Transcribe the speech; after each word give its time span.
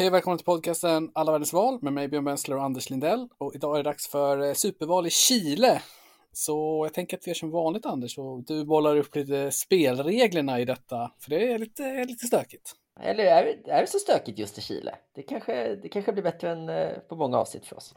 Hej 0.00 0.06
och 0.06 0.14
välkommen 0.14 0.38
till 0.38 0.44
podcasten 0.44 1.10
Alla 1.14 1.32
världens 1.32 1.52
val 1.52 1.78
med 1.82 1.92
mig 1.92 2.08
Björn 2.08 2.24
Bensler 2.24 2.56
och 2.56 2.64
Anders 2.64 2.90
Lindell. 2.90 3.28
Och 3.38 3.54
idag 3.54 3.74
är 3.74 3.82
det 3.82 3.90
dags 3.90 4.08
för 4.08 4.48
eh, 4.48 4.52
superval 4.52 5.06
i 5.06 5.10
Chile. 5.10 5.82
Så 6.32 6.84
jag 6.86 6.94
tänker 6.94 7.16
att 7.16 7.26
vi 7.26 7.30
gör 7.30 7.34
som 7.34 7.50
vanligt 7.50 7.86
Anders 7.86 8.18
och 8.18 8.44
du 8.44 8.64
bollar 8.64 8.96
upp 8.96 9.16
lite 9.16 9.50
spelreglerna 9.50 10.60
i 10.60 10.64
detta. 10.64 11.12
För 11.18 11.30
det 11.30 11.52
är 11.52 11.58
lite, 11.58 12.04
lite 12.04 12.26
stökigt. 12.26 12.72
Eller 13.00 13.24
är 13.24 13.44
det, 13.44 13.70
är 13.70 13.80
det 13.80 13.86
så 13.86 13.98
stökigt 13.98 14.38
just 14.38 14.58
i 14.58 14.60
Chile? 14.60 14.94
Det 15.14 15.22
kanske, 15.22 15.74
det 15.74 15.88
kanske 15.88 16.12
blir 16.12 16.22
bättre 16.22 16.50
än 16.50 16.68
eh, 16.68 16.98
på 17.08 17.16
många 17.16 17.38
avsnitt 17.38 17.66
för 17.66 17.76
oss. 17.76 17.94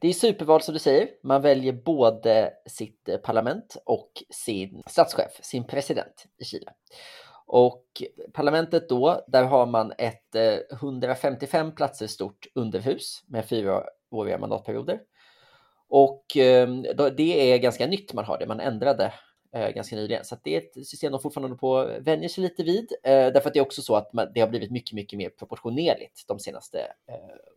Det 0.00 0.08
är 0.08 0.12
superval 0.12 0.62
som 0.62 0.74
du 0.74 0.78
säger. 0.78 1.08
Man 1.22 1.42
väljer 1.42 1.72
både 1.72 2.52
sitt 2.66 3.08
eh, 3.08 3.16
parlament 3.16 3.76
och 3.84 4.12
sin 4.30 4.82
statschef, 4.86 5.32
sin 5.42 5.64
president 5.64 6.26
i 6.38 6.44
Chile. 6.44 6.72
Och 7.52 8.02
parlamentet 8.32 8.88
då, 8.88 9.24
där 9.26 9.44
har 9.44 9.66
man 9.66 9.92
ett 9.98 10.34
eh, 10.34 10.58
155 10.72 11.74
platser 11.74 12.06
stort 12.06 12.46
underhus 12.54 13.24
med 13.26 13.44
fyraåriga 13.44 14.38
mandatperioder. 14.38 15.00
Och 15.88 16.36
ehm, 16.36 16.82
det 17.16 17.52
är 17.52 17.58
ganska 17.58 17.86
nytt 17.86 18.12
man 18.12 18.24
har 18.24 18.38
det, 18.38 18.46
man 18.46 18.60
ändrade 18.60 19.12
eh, 19.52 19.68
ganska 19.68 19.96
nyligen. 19.96 20.24
Så 20.24 20.36
det 20.42 20.54
är 20.54 20.58
ett 20.58 20.86
system 20.86 21.12
de 21.12 21.20
fortfarande 21.20 21.56
på 21.56 21.78
att 21.78 22.00
vänja 22.00 22.28
sig 22.28 22.44
lite 22.44 22.62
vid. 22.62 22.92
Eh, 23.02 23.12
därför 23.12 23.48
att 23.48 23.54
det 23.54 23.60
är 23.60 23.64
också 23.64 23.82
så 23.82 23.96
att 23.96 24.10
det 24.34 24.40
har 24.40 24.48
blivit 24.48 24.70
mycket, 24.70 24.92
mycket 24.92 25.16
mer 25.16 25.30
proportionerligt 25.30 26.24
de 26.28 26.38
senaste 26.38 26.92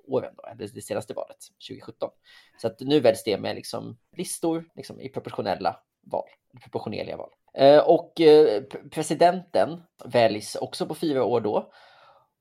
åren, 0.07 0.33
då, 0.37 0.43
eller 0.43 0.69
det 0.73 0.81
senaste 0.81 1.13
valet 1.13 1.37
2017. 1.69 2.09
Så 2.61 2.67
att 2.67 2.79
nu 2.79 2.99
väljs 2.99 3.23
det 3.23 3.37
med 3.37 3.55
liksom 3.55 3.97
listor 4.17 4.65
liksom 4.75 5.01
i 5.01 5.09
proportionella 5.09 5.79
val, 6.01 6.27
proportionerliga 6.61 7.17
val. 7.17 7.29
Eh, 7.57 7.79
och 7.79 8.21
eh, 8.21 8.63
presidenten 8.91 9.81
väljs 10.05 10.55
också 10.55 10.85
på 10.85 10.95
fyra 10.95 11.23
år 11.23 11.41
då 11.41 11.71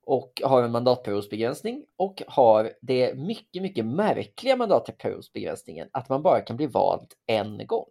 och 0.05 0.41
har 0.43 0.63
en 0.63 0.71
mandatperiodsbegränsning 0.71 1.85
och 1.97 2.23
har 2.27 2.73
det 2.81 3.15
mycket, 3.15 3.61
mycket 3.61 3.85
märkliga 3.85 4.55
mandatperiodsbegränsningen 4.55 5.87
att 5.91 6.09
man 6.09 6.21
bara 6.21 6.41
kan 6.41 6.57
bli 6.57 6.65
vald 6.67 7.07
en 7.27 7.67
gång. 7.67 7.89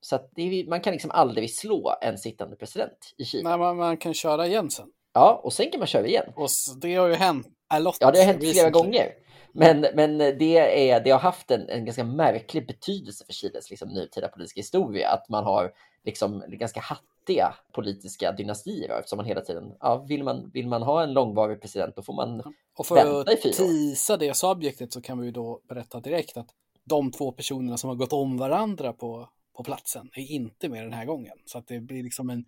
Så 0.00 0.16
att 0.16 0.38
är, 0.38 0.68
man 0.68 0.80
kan 0.80 0.92
liksom 0.92 1.10
aldrig 1.10 1.54
slå 1.54 1.94
en 2.00 2.18
sittande 2.18 2.56
president 2.56 3.14
i 3.18 3.24
Kina. 3.24 3.50
Nej, 3.50 3.58
man, 3.58 3.76
man 3.76 3.96
kan 3.96 4.14
köra 4.14 4.46
igen 4.46 4.70
sen. 4.70 4.86
Ja, 5.12 5.40
och 5.44 5.52
sen 5.52 5.70
kan 5.70 5.78
man 5.78 5.86
köra 5.86 6.06
igen. 6.06 6.32
Och 6.36 6.48
det 6.80 6.94
har 6.94 7.08
ju 7.08 7.14
hänt 7.14 7.46
a 7.68 7.78
lot. 7.78 7.96
Ja, 8.00 8.10
det 8.10 8.18
har 8.18 8.26
hänt 8.26 8.50
flera 8.52 8.70
gånger. 8.70 9.12
Men, 9.52 9.86
men 9.94 10.18
det, 10.18 10.90
är, 10.90 11.00
det 11.00 11.10
har 11.10 11.18
haft 11.18 11.50
en, 11.50 11.68
en 11.68 11.84
ganska 11.84 12.04
märklig 12.04 12.66
betydelse 12.66 13.24
för 13.24 13.32
Chiles 13.32 13.70
liksom, 13.70 13.88
nutida 13.88 14.28
politiska 14.28 14.60
historia, 14.60 15.10
att 15.10 15.28
man 15.28 15.44
har 15.44 15.72
liksom 16.04 16.44
ganska 16.48 16.80
hattiga 16.80 17.54
politiska 17.72 18.32
dynastier 18.32 18.98
eftersom 18.98 19.16
man 19.16 19.26
hela 19.26 19.40
tiden, 19.40 19.74
ja, 19.80 19.96
vill 20.08 20.24
man, 20.24 20.50
vill 20.54 20.68
man 20.68 20.82
ha 20.82 21.02
en 21.02 21.12
långvarig 21.12 21.60
president 21.60 21.96
då 21.96 22.02
får 22.02 22.12
man 22.12 22.54
Och 22.76 22.86
för 22.86 23.20
att 23.20 23.42
tisa 23.42 24.16
det 24.16 24.34
subjektet 24.34 24.92
så 24.92 25.00
kan 25.00 25.20
vi 25.20 25.30
då 25.30 25.60
berätta 25.68 26.00
direkt 26.00 26.36
att 26.36 26.48
de 26.84 27.12
två 27.12 27.32
personerna 27.32 27.76
som 27.76 27.88
har 27.88 27.96
gått 27.96 28.12
om 28.12 28.36
varandra 28.36 28.92
på, 28.92 29.28
på 29.56 29.64
platsen 29.64 30.10
är 30.14 30.32
inte 30.32 30.68
med 30.68 30.84
den 30.84 30.92
här 30.92 31.04
gången. 31.04 31.38
Så 31.44 31.58
att 31.58 31.66
det 31.66 31.80
blir 31.80 32.02
liksom 32.02 32.30
en, 32.30 32.44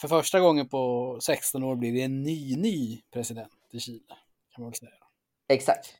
för 0.00 0.08
första 0.08 0.40
gången 0.40 0.68
på 0.68 1.18
16 1.22 1.64
år 1.64 1.76
blir 1.76 1.92
det 1.92 2.02
en 2.02 2.22
ny, 2.22 2.56
ny 2.56 3.02
president 3.12 3.52
i 3.70 3.80
Chile. 3.80 4.14
Kan 4.54 4.62
man 4.62 4.70
väl 4.70 4.78
säga. 4.78 4.90
Exakt. 5.48 5.94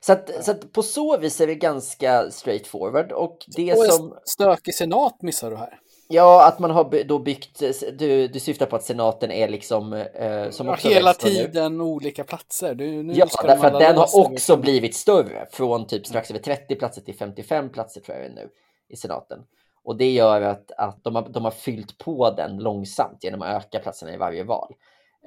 Så, 0.00 0.12
att, 0.12 0.44
så 0.44 0.50
att 0.50 0.72
på 0.72 0.82
så 0.82 1.16
vis 1.16 1.40
är 1.40 1.46
det 1.46 1.54
ganska 1.54 2.30
straightforward. 2.30 3.12
Och 3.12 3.46
det 3.56 3.74
och 3.74 3.84
som... 3.84 4.18
Stökig 4.24 4.74
senat 4.74 5.22
missar 5.22 5.50
du 5.50 5.56
här. 5.56 5.80
Ja, 6.08 6.46
att 6.46 6.58
man 6.58 6.70
har 6.70 7.04
då 7.04 7.18
byggt, 7.18 7.62
du, 7.98 8.28
du 8.28 8.40
syftar 8.40 8.66
på 8.66 8.76
att 8.76 8.84
senaten 8.84 9.30
är 9.30 9.48
liksom... 9.48 9.92
Eh, 9.92 10.50
som 10.50 10.66
ja, 10.66 10.74
hela 10.74 11.14
tiden 11.14 11.78
nu. 11.78 11.84
olika 11.84 12.24
platser. 12.24 12.74
Du, 12.74 13.02
nu 13.02 13.12
ja, 13.12 13.26
därför 13.42 13.66
att 13.66 13.80
den 13.80 13.96
har 13.96 14.20
också 14.20 14.56
blivit 14.56 14.94
större. 14.94 15.46
Från 15.52 15.86
typ 15.86 16.06
strax 16.06 16.30
över 16.30 16.40
30 16.40 16.74
platser 16.74 17.02
till 17.02 17.14
55 17.14 17.68
platser 17.68 18.00
tror 18.00 18.18
jag 18.18 18.30
nu 18.30 18.48
i 18.88 18.96
senaten. 18.96 19.38
Och 19.84 19.96
det 19.96 20.10
gör 20.10 20.42
att, 20.42 20.70
att 20.76 21.04
de, 21.04 21.14
har, 21.14 21.28
de 21.28 21.44
har 21.44 21.50
fyllt 21.50 21.98
på 21.98 22.30
den 22.30 22.58
långsamt 22.58 23.24
genom 23.24 23.42
att 23.42 23.64
öka 23.64 23.78
platserna 23.78 24.14
i 24.14 24.16
varje 24.16 24.44
val. 24.44 24.74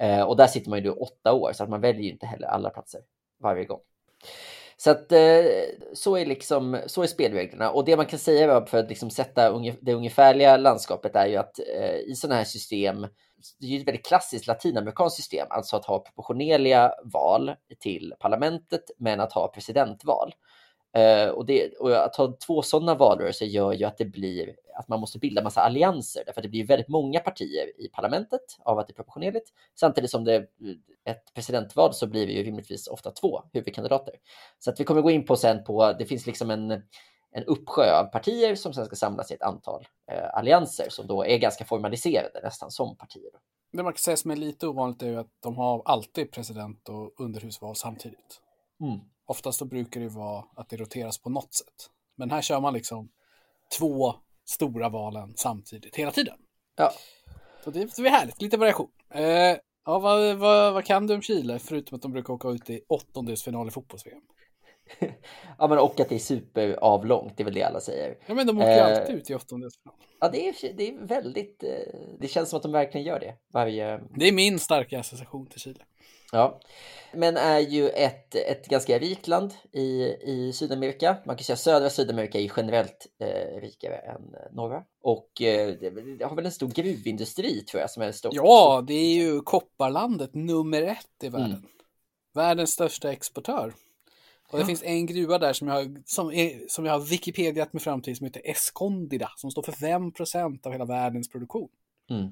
Eh, 0.00 0.22
och 0.22 0.36
där 0.36 0.46
sitter 0.46 0.70
man 0.70 0.78
ju 0.78 0.84
då 0.84 0.92
åtta 0.92 1.32
år, 1.32 1.52
så 1.52 1.64
att 1.64 1.70
man 1.70 1.80
väljer 1.80 2.02
ju 2.02 2.10
inte 2.10 2.26
heller 2.26 2.46
alla 2.46 2.70
platser 2.70 3.00
varje 3.42 3.64
gång. 3.64 3.80
Så 4.76 4.90
att 4.90 5.12
eh, 5.12 5.44
så 5.94 6.16
är 6.16 6.26
liksom 6.26 6.80
så 6.86 7.02
är 7.02 7.06
spelreglerna 7.06 7.70
och 7.70 7.84
det 7.84 7.96
man 7.96 8.06
kan 8.06 8.18
säga 8.18 8.66
för 8.66 8.78
att 8.78 8.88
liksom 8.88 9.10
sätta 9.10 9.58
det 9.80 9.92
ungefärliga 9.92 10.56
landskapet 10.56 11.16
är 11.16 11.26
ju 11.26 11.36
att 11.36 11.58
eh, 11.58 11.96
i 11.96 12.14
sådana 12.14 12.36
här 12.36 12.44
system 12.44 13.06
det 13.60 13.66
är 13.66 13.70
ju 13.70 13.80
ett 13.80 13.88
väldigt 13.88 14.06
klassiskt 14.06 14.46
latinamerikanskt 14.46 15.16
system, 15.16 15.46
alltså 15.50 15.76
att 15.76 15.84
ha 15.84 15.98
proportionerliga 15.98 16.92
val 17.04 17.54
till 17.80 18.14
parlamentet 18.20 18.90
men 18.98 19.20
att 19.20 19.32
ha 19.32 19.48
presidentval. 19.48 20.34
Uh, 20.98 21.28
och, 21.28 21.46
det, 21.46 21.72
och 21.72 22.04
att 22.04 22.16
ha 22.16 22.36
två 22.46 22.62
sådana 22.62 22.94
valrörelser 22.94 23.46
gör 23.46 23.72
ju 23.72 23.84
att 23.84 23.98
det 23.98 24.04
blir 24.04 24.54
att 24.74 24.88
man 24.88 25.00
måste 25.00 25.18
bilda 25.18 25.42
massa 25.42 25.60
allianser 25.60 26.22
därför 26.26 26.40
att 26.40 26.42
det 26.42 26.48
blir 26.48 26.66
väldigt 26.66 26.88
många 26.88 27.20
partier 27.20 27.80
i 27.80 27.88
parlamentet 27.88 28.40
av 28.58 28.78
att 28.78 28.88
det 28.88 28.92
är 28.92 28.94
proportionerligt. 28.94 29.52
Samtidigt 29.74 30.10
som 30.10 30.24
det 30.24 30.46
ett 31.04 31.34
presidentval 31.34 31.94
så 31.94 32.06
blir 32.06 32.26
det 32.26 32.32
ju 32.32 32.42
rimligtvis 32.42 32.86
ofta 32.86 33.10
två 33.10 33.42
huvudkandidater. 33.52 34.14
Så 34.58 34.70
att 34.70 34.80
vi 34.80 34.84
kommer 34.84 35.02
gå 35.02 35.10
in 35.10 35.24
på 35.24 35.36
sen 35.36 35.64
på, 35.64 35.92
det 35.92 36.06
finns 36.06 36.26
liksom 36.26 36.50
en, 36.50 36.70
en 37.30 37.44
uppsjö 37.46 38.00
av 38.00 38.04
partier 38.04 38.54
som 38.54 38.74
sen 38.74 38.86
ska 38.86 38.96
samlas 38.96 39.30
i 39.30 39.34
ett 39.34 39.42
antal 39.42 39.86
uh, 40.12 40.38
allianser 40.38 40.86
som 40.90 41.06
då 41.06 41.24
är 41.24 41.38
ganska 41.38 41.64
formaliserade 41.64 42.40
nästan 42.42 42.70
som 42.70 42.96
partier. 42.96 43.30
Det 43.72 43.82
man 43.82 43.92
kan 43.92 43.98
säga 43.98 44.16
som 44.16 44.30
är 44.30 44.36
lite 44.36 44.66
ovanligt 44.66 45.02
är 45.02 45.06
ju 45.06 45.18
att 45.18 45.32
de 45.40 45.56
har 45.56 45.82
alltid 45.84 46.32
president 46.32 46.88
och 46.88 47.20
underhusval 47.20 47.76
samtidigt. 47.76 48.40
Mm. 48.80 49.00
Oftast 49.26 49.58
då 49.58 49.64
brukar 49.64 50.00
det 50.00 50.08
vara 50.08 50.44
att 50.56 50.68
det 50.68 50.76
roteras 50.76 51.18
på 51.18 51.30
något 51.30 51.54
sätt. 51.54 51.90
Men 52.16 52.30
här 52.30 52.42
kör 52.42 52.60
man 52.60 52.74
liksom 52.74 53.08
två 53.78 54.14
stora 54.44 54.88
valen 54.88 55.32
samtidigt 55.36 55.96
hela 55.96 56.10
tiden. 56.10 56.36
Ja. 56.76 56.92
Så 57.64 57.70
det, 57.70 57.96
det 57.96 58.08
är 58.08 58.10
härligt, 58.10 58.42
lite 58.42 58.56
variation. 58.56 58.90
Eh, 59.10 59.24
ja, 59.84 59.98
vad, 59.98 60.36
vad, 60.36 60.72
vad, 60.74 60.84
kan 60.84 61.06
du 61.06 61.14
om 61.14 61.22
Chile, 61.22 61.58
förutom 61.58 61.96
att 61.96 62.02
de 62.02 62.12
brukar 62.12 62.34
åka 62.34 62.48
ut 62.48 62.70
i 62.70 62.80
åttondelsfinal 62.88 63.68
i 63.68 63.70
fotbolls-VM? 63.70 64.20
ja, 65.58 65.68
men 65.68 65.78
och 65.78 66.00
att 66.00 66.08
det 66.08 66.14
är 66.14 66.18
superavlångt, 66.18 67.36
det 67.36 67.42
är 67.42 67.44
väl 67.44 67.54
det 67.54 67.62
alla 67.62 67.80
säger. 67.80 68.18
Ja, 68.26 68.34
men 68.34 68.46
de 68.46 68.58
åker 68.58 68.78
eh, 68.78 68.98
alltid 68.98 69.16
ut 69.16 69.30
i 69.30 69.34
åttondelsfinal. 69.34 69.96
Ja, 70.20 70.28
det 70.28 70.48
är, 70.48 70.72
det 70.74 70.88
är 70.88 71.06
väldigt, 71.06 71.62
eh, 71.62 71.70
det 72.20 72.28
känns 72.28 72.50
som 72.50 72.56
att 72.56 72.62
de 72.62 72.72
verkligen 72.72 73.06
gör 73.06 73.20
det 73.20 73.34
varje... 73.52 74.00
Det 74.16 74.28
är 74.28 74.32
min 74.32 74.58
starka 74.58 75.00
association 75.00 75.46
till 75.46 75.60
Chile. 75.60 75.84
Ja, 76.34 76.60
men 77.12 77.36
är 77.36 77.58
ju 77.58 77.88
ett, 77.88 78.34
ett 78.34 78.66
ganska 78.68 78.98
rikt 78.98 79.28
land 79.28 79.54
i, 79.72 80.04
i 80.22 80.52
Sydamerika. 80.54 81.16
Man 81.24 81.36
kan 81.36 81.44
säga 81.44 81.56
södra 81.56 81.90
Sydamerika 81.90 82.40
är 82.40 82.52
generellt 82.56 83.06
eh, 83.20 83.60
rikare 83.60 83.96
än 83.96 84.34
norra. 84.52 84.82
Och 85.02 85.42
eh, 85.42 85.74
det 85.80 86.24
har 86.24 86.36
väl 86.36 86.46
en 86.46 86.52
stor 86.52 86.68
gruvindustri 86.68 87.60
tror 87.60 87.80
jag 87.80 87.90
som 87.90 88.02
är 88.02 88.12
stor. 88.12 88.32
Ja, 88.34 88.84
det 88.86 88.94
är 88.94 89.14
ju 89.14 89.40
kopparlandet 89.40 90.34
nummer 90.34 90.82
ett 90.82 91.22
i 91.22 91.28
världen. 91.28 91.50
Mm. 91.50 91.66
Världens 92.34 92.70
största 92.70 93.12
exportör. 93.12 93.74
Och 94.50 94.58
det 94.58 94.62
ja. 94.62 94.66
finns 94.66 94.82
en 94.82 95.06
gruva 95.06 95.38
där 95.38 95.52
som 95.52 95.68
jag, 95.68 95.74
har, 95.74 96.02
som, 96.04 96.32
är, 96.32 96.68
som 96.68 96.84
jag 96.84 96.92
har 96.92 97.00
Wikipediat 97.00 97.72
mig 97.72 97.82
fram 97.82 98.02
till 98.02 98.16
som 98.16 98.26
heter 98.26 98.42
Escondida 98.44 99.30
som 99.36 99.50
står 99.50 99.62
för 99.62 99.72
5% 99.72 100.66
av 100.66 100.72
hela 100.72 100.84
världens 100.84 101.28
produktion. 101.28 101.68
Mm. 102.10 102.28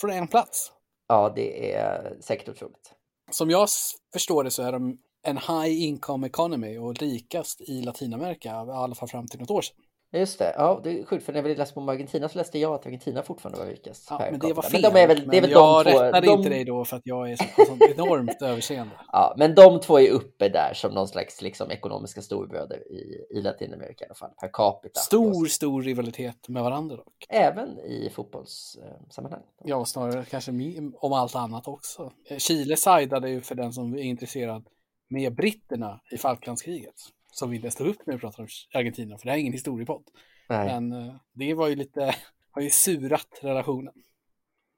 Från 0.00 0.10
en 0.10 0.28
plats. 0.28 0.72
Ja, 1.08 1.32
det 1.36 1.74
är 1.74 2.16
säkert 2.20 2.48
otroligt 2.48 2.97
som 3.30 3.50
jag 3.50 3.68
förstår 4.12 4.44
det 4.44 4.50
så 4.50 4.62
är 4.62 4.72
de 4.72 4.98
en 5.22 5.36
high 5.36 5.82
income 5.82 6.26
economy 6.26 6.78
och 6.78 6.94
rikast 6.94 7.60
i 7.60 7.82
Latinamerika, 7.82 8.48
i 8.48 8.52
alla 8.52 8.94
fall 8.94 9.08
fram 9.08 9.26
till 9.26 9.40
något 9.40 9.50
år 9.50 9.62
sedan. 9.62 9.76
Just 10.12 10.38
det, 10.38 10.54
ja 10.56 10.80
det 10.84 11.00
är 11.00 11.04
sjukt 11.04 11.24
för 11.24 11.32
när 11.32 11.42
vi 11.42 11.54
läste 11.54 11.80
om 11.80 11.88
Argentina 11.88 12.28
så 12.28 12.38
läste 12.38 12.58
jag 12.58 12.74
att 12.74 12.86
Argentina 12.86 13.22
fortfarande 13.22 13.58
var 13.58 13.66
rikast. 13.66 14.06
Ja, 14.10 14.28
men 14.30 14.40
det 14.40 14.52
var 14.52 14.62
fel. 14.62 14.82
Men 14.82 14.92
de 14.92 15.00
är 15.00 15.06
väl, 15.08 15.28
det 15.28 15.36
är 15.36 15.40
väl 15.40 15.50
jag 15.50 15.84
de 15.84 15.92
två, 15.92 16.02
rättade 16.02 16.26
de... 16.26 16.32
inte 16.32 16.48
dig 16.48 16.64
då 16.64 16.84
för 16.84 16.96
att 16.96 17.02
jag 17.04 17.30
är 17.30 17.36
så, 17.36 17.44
så 17.66 17.84
enormt 17.94 18.42
överseende. 18.42 18.94
Ja, 19.12 19.34
men 19.36 19.54
de 19.54 19.80
två 19.80 20.00
är 20.00 20.10
uppe 20.10 20.48
där 20.48 20.72
som 20.74 20.94
någon 20.94 21.08
slags 21.08 21.42
liksom, 21.42 21.70
ekonomiska 21.70 22.22
storbröder 22.22 22.92
i, 22.92 23.26
i 23.30 23.42
Latinamerika 23.42 24.04
i 24.04 24.08
alla 24.08 24.14
fall, 24.14 24.30
per 24.40 24.50
capita. 24.52 25.00
Stor, 25.00 25.46
stor 25.46 25.82
rivalitet 25.82 26.48
med 26.48 26.62
varandra 26.62 26.96
dock. 26.96 27.26
Även 27.28 27.78
i 27.78 28.10
fotbollssammanhang. 28.14 29.42
Ja, 29.64 29.84
snarare 29.84 30.24
kanske 30.24 30.52
om 30.94 31.12
allt 31.12 31.34
annat 31.34 31.68
också. 31.68 32.12
Chile 32.38 32.76
sidade 32.76 33.30
ju 33.30 33.40
för 33.40 33.54
den 33.54 33.72
som 33.72 33.94
är 33.94 34.02
intresserad 34.02 34.68
med 35.08 35.34
britterna 35.34 36.00
i 36.12 36.18
Falklandskriget 36.18 36.94
som 37.32 37.50
vi 37.50 37.56
inte 37.56 37.70
stod 37.70 37.86
upp 37.86 38.06
när 38.06 38.14
vi 38.14 38.20
pratade 38.20 38.42
om 38.42 38.48
Argentina, 38.80 39.18
för 39.18 39.24
det 39.24 39.30
här 39.30 39.36
är 39.36 39.40
ingen 39.40 39.52
historiepodd. 39.52 40.04
Nej. 40.48 40.66
Men 40.66 40.92
uh, 40.92 41.14
det 41.32 41.54
var 41.54 41.68
ju 41.68 41.76
lite, 41.76 42.14
har 42.50 42.62
ju 42.62 42.70
surat 42.70 43.38
relationen. 43.42 43.94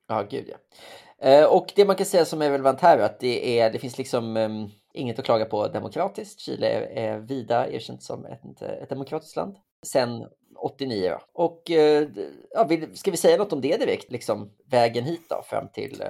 Ja, 0.09 0.23
gud 0.31 0.49
ja. 0.49 0.57
Uh, 1.25 1.47
och 1.47 1.73
det 1.77 1.85
man 1.85 1.97
kan 1.97 2.07
säga 2.07 2.25
som 2.25 2.43
är 2.43 2.51
relevant 2.51 2.81
här 2.81 2.99
är 2.99 3.03
att 3.03 3.21
det, 3.21 3.61
är, 3.61 3.73
det 3.73 3.79
finns 3.79 3.99
liksom 3.99 4.37
um, 4.37 4.71
inget 4.95 5.19
att 5.19 5.25
klaga 5.25 5.45
på 5.45 5.69
demokratiskt. 5.69 6.41
Chile 6.41 6.67
är, 6.67 6.83
är 6.83 7.19
vida 7.19 7.71
erkänt 7.71 8.03
som 8.03 8.25
ett, 8.25 8.63
ett 8.63 8.89
demokratiskt 8.89 9.37
land 9.37 9.57
sen 9.87 10.27
89. 10.57 11.19
Och 11.33 11.71
uh, 11.71 12.09
ja, 12.51 12.69
ska 12.95 13.11
vi 13.11 13.17
säga 13.17 13.37
något 13.37 13.53
om 13.53 13.61
det 13.61 13.77
direkt, 13.77 14.11
liksom 14.11 14.53
vägen 14.71 15.05
hit 15.05 15.27
då 15.29 15.43
fram 15.43 15.69
till, 15.69 16.03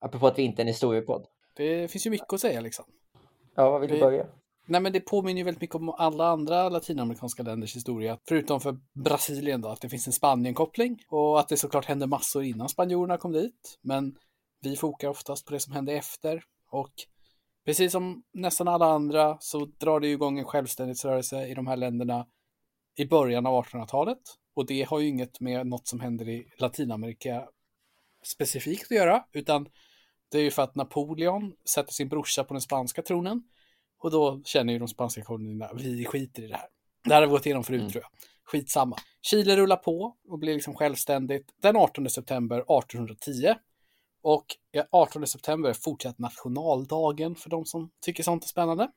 apropå 0.00 0.26
att 0.26 0.38
vi 0.38 0.42
inte 0.42 0.62
är 0.62 0.64
en 0.64 0.68
historiepodd? 0.68 1.26
Det 1.56 1.88
finns 1.90 2.06
ju 2.06 2.10
mycket 2.10 2.32
att 2.32 2.40
säga 2.40 2.60
liksom. 2.60 2.84
Ja, 3.54 3.70
vad 3.70 3.80
vill 3.80 3.90
du 3.90 4.00
börja? 4.00 4.26
Nej, 4.68 4.80
men 4.80 4.92
det 4.92 5.00
påminner 5.00 5.38
ju 5.38 5.44
väldigt 5.44 5.60
mycket 5.60 5.76
om 5.76 5.88
alla 5.88 6.28
andra 6.28 6.68
latinamerikanska 6.68 7.42
länders 7.42 7.76
historia, 7.76 8.18
förutom 8.28 8.60
för 8.60 8.78
Brasilien 8.92 9.60
då, 9.60 9.68
att 9.68 9.80
det 9.80 9.88
finns 9.88 10.06
en 10.06 10.12
Spanien-koppling 10.12 11.02
och 11.08 11.40
att 11.40 11.48
det 11.48 11.56
såklart 11.56 11.84
hände 11.84 12.06
massor 12.06 12.44
innan 12.44 12.68
spanjorerna 12.68 13.18
kom 13.18 13.32
dit. 13.32 13.78
Men 13.82 14.16
vi 14.62 14.76
fokar 14.76 15.08
oftast 15.08 15.46
på 15.46 15.52
det 15.52 15.60
som 15.60 15.72
hände 15.72 15.92
efter 15.92 16.42
och 16.70 16.92
precis 17.64 17.92
som 17.92 18.22
nästan 18.32 18.68
alla 18.68 18.86
andra 18.86 19.36
så 19.40 19.64
drar 19.64 20.00
det 20.00 20.08
igång 20.08 20.38
en 20.38 20.44
självständighetsrörelse 20.44 21.46
i 21.46 21.54
de 21.54 21.66
här 21.66 21.76
länderna 21.76 22.26
i 22.96 23.06
början 23.06 23.46
av 23.46 23.64
1800-talet 23.64 24.18
och 24.54 24.66
det 24.66 24.82
har 24.82 25.00
ju 25.00 25.08
inget 25.08 25.40
med 25.40 25.66
något 25.66 25.88
som 25.88 26.00
händer 26.00 26.28
i 26.28 26.52
Latinamerika 26.58 27.48
specifikt 28.24 28.84
att 28.84 28.96
göra, 28.96 29.24
utan 29.32 29.68
det 30.30 30.38
är 30.38 30.42
ju 30.42 30.50
för 30.50 30.62
att 30.62 30.74
Napoleon 30.74 31.52
sätter 31.64 31.92
sin 31.92 32.08
brorsa 32.08 32.44
på 32.44 32.54
den 32.54 32.60
spanska 32.60 33.02
tronen 33.02 33.42
och 34.06 34.12
då 34.12 34.40
känner 34.44 34.72
ju 34.72 34.78
de 34.78 34.88
spanska 34.88 35.22
kolonierna, 35.22 35.70
vi 35.74 36.04
skiter 36.04 36.42
i 36.42 36.46
det 36.46 36.56
här. 36.56 36.68
Det 37.04 37.14
här 37.14 37.20
har 37.20 37.26
vi 37.26 37.30
gått 37.30 37.46
igenom 37.46 37.64
förut 37.64 37.80
mm. 37.80 37.92
tror 37.92 38.02
jag. 38.02 38.10
Skitsamma. 38.44 38.96
Chile 39.22 39.56
rullar 39.56 39.76
på 39.76 40.16
och 40.28 40.38
blir 40.38 40.54
liksom 40.54 40.74
självständigt 40.74 41.54
den 41.62 41.76
18 41.76 42.10
september 42.10 42.56
1810. 42.56 43.54
Och 44.22 44.46
18 44.90 45.26
september 45.26 45.70
är 45.70 45.74
fortsatt 45.74 46.18
nationaldagen 46.18 47.34
för 47.34 47.50
de 47.50 47.64
som 47.64 47.90
tycker 48.00 48.22
sånt 48.22 48.44
är 48.44 48.48
spännande. 48.48 48.90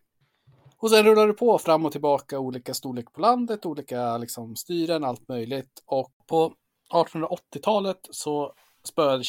Och 0.78 0.90
sen 0.90 1.04
rullar 1.04 1.28
det 1.28 1.34
på 1.34 1.58
fram 1.58 1.86
och 1.86 1.92
tillbaka 1.92 2.40
olika 2.40 2.74
storlek 2.74 3.14
på 3.14 3.22
landet, 3.22 3.66
olika 3.66 4.18
liksom, 4.18 4.56
styren, 4.56 5.04
allt 5.04 5.28
möjligt. 5.28 5.84
Och 5.86 6.14
på 6.28 6.54
1880-talet 6.94 8.00
så 8.12 8.54
spöade 8.84 9.24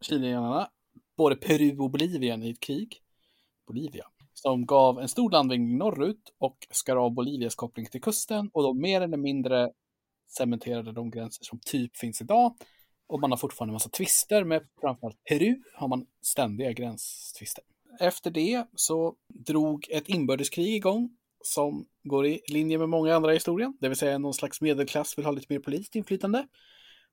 chilenarna 0.00 0.68
både 1.16 1.36
Peru 1.36 1.78
och 1.78 1.90
Bolivien 1.90 2.42
i 2.42 2.50
ett 2.50 2.60
krig. 2.60 2.98
Bolivia 3.66 4.06
som 4.34 4.66
gav 4.66 5.00
en 5.00 5.08
stor 5.08 5.30
landvinning 5.30 5.78
norrut 5.78 6.34
och 6.38 6.56
skar 6.70 6.96
av 6.96 7.10
Bolivias 7.10 7.54
koppling 7.54 7.86
till 7.86 8.00
kusten 8.00 8.50
och 8.52 8.62
då 8.62 8.74
mer 8.74 9.00
eller 9.00 9.16
mindre 9.16 9.70
cementerade 10.28 10.92
de 10.92 11.10
gränser 11.10 11.44
som 11.44 11.58
typ 11.58 11.96
finns 11.96 12.20
idag. 12.20 12.56
Och 13.06 13.20
man 13.20 13.30
har 13.30 13.38
fortfarande 13.38 13.70
en 13.70 13.74
massa 13.74 13.88
tvister 13.88 14.44
med 14.44 14.62
framförallt 14.80 15.24
Peru 15.24 15.62
har 15.74 15.88
man 15.88 16.06
ständiga 16.22 16.72
gränstvister. 16.72 17.64
Efter 18.00 18.30
det 18.30 18.64
så 18.74 19.14
drog 19.28 19.86
ett 19.90 20.08
inbördeskrig 20.08 20.74
igång 20.74 21.16
som 21.44 21.86
går 22.02 22.26
i 22.26 22.40
linje 22.48 22.78
med 22.78 22.88
många 22.88 23.16
andra 23.16 23.32
i 23.32 23.36
historien, 23.36 23.76
det 23.80 23.88
vill 23.88 23.98
säga 23.98 24.18
någon 24.18 24.34
slags 24.34 24.60
medelklass 24.60 25.18
vill 25.18 25.24
ha 25.24 25.32
lite 25.32 25.46
mer 25.52 25.60
politiskt 25.60 25.96
inflytande. 25.96 26.46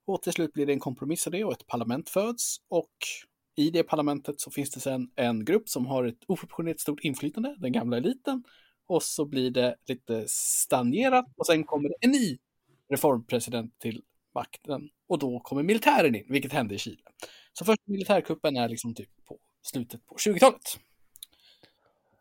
Och 0.05 0.21
till 0.21 0.33
slut 0.33 0.53
blir 0.53 0.65
det 0.65 0.73
en 0.73 0.79
kompromiss 0.79 1.27
av 1.27 1.31
det 1.31 1.43
och 1.43 1.51
ett 1.51 1.67
parlament 1.67 2.09
föds 2.09 2.57
och 2.69 2.91
i 3.59 3.69
det 3.69 3.83
parlamentet 3.83 4.41
så 4.41 4.51
finns 4.51 4.69
det 4.69 4.79
sen 4.79 5.09
en 5.15 5.45
grupp 5.45 5.69
som 5.69 5.85
har 5.85 6.03
ett 6.03 6.23
oproportionerligt 6.27 6.81
stort 6.81 6.99
inflytande, 6.99 7.55
den 7.57 7.71
gamla 7.71 7.97
eliten. 7.97 8.43
Och 8.87 9.03
så 9.03 9.25
blir 9.25 9.51
det 9.51 9.75
lite 9.87 10.25
stagnerat 10.27 11.25
och 11.37 11.45
sen 11.45 11.63
kommer 11.63 11.89
det 11.89 11.95
en 12.01 12.11
ny 12.11 12.37
reformpresident 12.89 13.79
till 13.79 14.01
makten. 14.35 14.89
Och 15.07 15.19
då 15.19 15.39
kommer 15.39 15.63
militären 15.63 16.15
in, 16.15 16.25
vilket 16.29 16.53
hände 16.53 16.75
i 16.75 16.77
Chile. 16.77 17.01
Så 17.53 17.65
första 17.65 17.83
militärkuppen 17.85 18.57
är 18.57 18.69
liksom 18.69 18.95
typ 18.95 19.09
på 19.27 19.37
slutet 19.61 20.07
på 20.07 20.15
20-talet. 20.15 20.79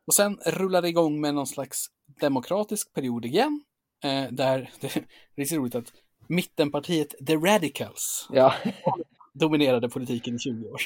Och 0.06 0.14
sen 0.14 0.38
rullar 0.46 0.82
det 0.82 0.88
igång 0.88 1.20
med 1.20 1.34
någon 1.34 1.46
slags 1.46 1.86
demokratisk 2.20 2.92
period 2.92 3.24
igen. 3.24 3.64
Eh, 4.04 4.26
där 4.30 4.70
det, 4.80 4.94
det 5.34 5.42
är 5.42 5.46
så 5.46 5.56
roligt 5.56 5.74
att 5.74 5.92
mittenpartiet 6.26 7.14
The 7.26 7.36
Radicals 7.36 8.28
ja. 8.32 8.54
dominerade 9.32 9.88
politiken 9.88 10.34
i 10.34 10.38
20 10.38 10.68
år. 10.68 10.80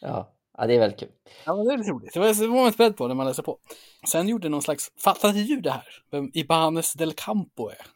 Ja. 0.00 0.34
ja, 0.58 0.66
det 0.66 0.74
är 0.74 0.78
väldigt 0.78 1.00
kul. 1.00 1.12
Ja, 1.46 1.54
det 1.54 1.72
är 1.72 1.78
roligt. 1.78 2.14
Det 2.14 2.20
var, 2.20 2.48
man 2.48 2.66
inte 2.66 2.76
beredd 2.76 2.96
på 2.96 3.08
när 3.08 3.14
man 3.14 3.26
läser 3.26 3.42
på. 3.42 3.58
Sen 4.08 4.28
gjorde 4.28 4.48
någon 4.48 4.62
slags, 4.62 4.92
fattade 5.04 5.42
du 5.42 5.60
det 5.60 5.70
här? 5.70 5.88
Vem 6.10 6.30
Ibanez 6.34 6.92
del 6.92 7.12
Campo 7.12 7.68
är? 7.68 7.86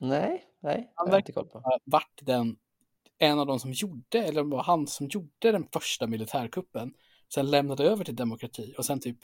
Nej, 0.00 0.44
nej. 0.62 0.92
Han 0.94 1.10
verkar 1.10 1.34
ha 1.34 1.78
varit 1.84 2.20
den, 2.22 2.56
en 3.18 3.38
av 3.38 3.46
de 3.46 3.60
som 3.60 3.72
gjorde, 3.72 4.18
eller 4.18 4.42
var 4.42 4.62
han 4.62 4.86
som 4.86 5.06
gjorde 5.06 5.52
den 5.52 5.66
första 5.72 6.06
militärkuppen. 6.06 6.92
Sen 7.34 7.50
lämnade 7.50 7.84
över 7.84 8.04
till 8.04 8.16
demokrati 8.16 8.74
och 8.78 8.84
sen 8.84 9.00
typ 9.00 9.18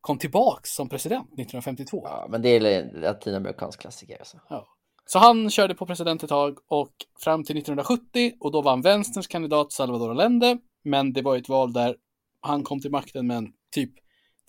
kom 0.00 0.18
tillbaks 0.18 0.70
som 0.70 0.88
president 0.88 1.26
1952. 1.26 2.02
Ja, 2.04 2.26
men 2.30 2.42
det 2.42 2.48
är 2.48 2.82
en 2.82 3.00
latinamerikansk 3.00 3.80
klassiker. 3.80 4.18
Alltså. 4.18 4.40
Ja. 4.48 4.66
Så 5.06 5.18
han 5.18 5.50
körde 5.50 5.74
på 5.74 5.86
president 5.86 6.22
ett 6.22 6.28
tag 6.28 6.58
och 6.68 6.92
fram 7.20 7.44
till 7.44 7.56
1970 7.56 8.32
och 8.40 8.52
då 8.52 8.62
vann 8.62 8.82
vänsterns 8.82 9.26
kandidat 9.26 9.72
Salvador 9.72 10.10
Allende 10.10 10.58
men 10.84 11.12
det 11.12 11.22
var 11.22 11.36
ett 11.36 11.48
val 11.48 11.72
där 11.72 11.96
han 12.40 12.64
kom 12.64 12.80
till 12.80 12.90
makten 12.90 13.26
med 13.26 13.52
typ 13.70 13.90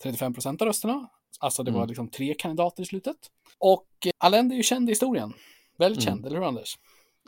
35 0.02 0.34
procent 0.34 0.62
av 0.62 0.68
rösterna. 0.68 1.08
Alltså 1.40 1.62
det 1.62 1.70
var 1.70 1.78
mm. 1.78 1.88
liksom 1.88 2.08
tre 2.08 2.34
kandidater 2.34 2.82
i 2.82 2.86
slutet. 2.86 3.16
Och 3.58 3.86
Allende 4.18 4.54
är 4.54 4.56
ju 4.56 4.62
känd 4.62 4.88
i 4.88 4.92
historien. 4.92 5.32
Väldigt 5.78 6.04
mm. 6.04 6.14
känd, 6.14 6.26
eller 6.26 6.36
hur 6.36 6.46
Anders? 6.46 6.78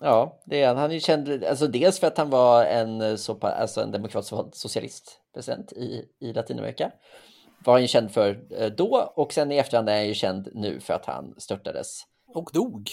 Ja, 0.00 0.42
det 0.46 0.62
är 0.62 0.68
han. 0.68 0.76
Han 0.76 0.90
är 0.90 0.94
ju 0.94 1.00
känd, 1.00 1.44
alltså 1.44 1.66
dels 1.66 2.00
för 2.00 2.06
att 2.06 2.18
han 2.18 2.30
var 2.30 2.64
en, 2.64 3.18
så, 3.18 3.38
alltså 3.38 3.80
en 3.80 3.90
demokratisk 3.90 4.34
socialistpresident 4.52 5.72
i, 5.72 6.04
i 6.20 6.32
Latinamerika. 6.32 6.92
Var 7.64 7.72
han 7.72 7.82
ju 7.82 7.88
känd 7.88 8.10
för 8.10 8.46
eh, 8.62 8.66
då 8.66 9.12
och 9.16 9.32
sen 9.32 9.52
i 9.52 9.56
efterhand 9.56 9.88
är 9.88 9.96
han 9.96 10.06
ju 10.06 10.14
känd 10.14 10.48
nu 10.54 10.80
för 10.80 10.94
att 10.94 11.06
han 11.06 11.34
störtades. 11.38 12.02
Och 12.34 12.50
dog 12.52 12.90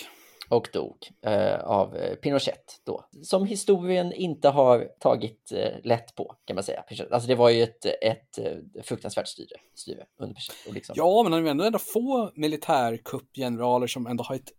och 0.50 0.70
dog 0.74 0.98
eh, 1.26 1.60
av 1.60 1.96
eh, 1.96 2.16
Pinochet 2.16 2.82
då, 2.86 3.10
som 3.24 3.46
historien 3.46 4.14
inte 4.14 4.50
har 4.50 4.88
tagit 5.00 5.52
eh, 5.52 5.74
lätt 5.84 6.16
på 6.16 6.36
kan 6.46 6.56
man 6.56 6.64
säga. 6.64 6.84
Alltså 7.12 7.28
det 7.28 7.36
var 7.36 7.50
ju 7.50 7.64
ett, 7.64 7.86
ett, 7.86 8.38
ett 8.38 8.86
fruktansvärt 8.86 9.28
styre, 9.28 9.58
styre 9.76 10.06
under 10.20 10.36
Pinochet. 10.36 10.74
Liksom... 10.74 10.94
Ja, 10.98 11.24
men 11.24 11.34
han 11.34 11.46
är 11.46 11.52
ändå, 11.52 11.64
ändå 11.64 11.80
få 11.80 12.32
militärkuppgeneraler 12.36 13.88
som 13.88 14.08
ändå 14.08 14.24
har 14.24 14.36
ett, 14.36 14.52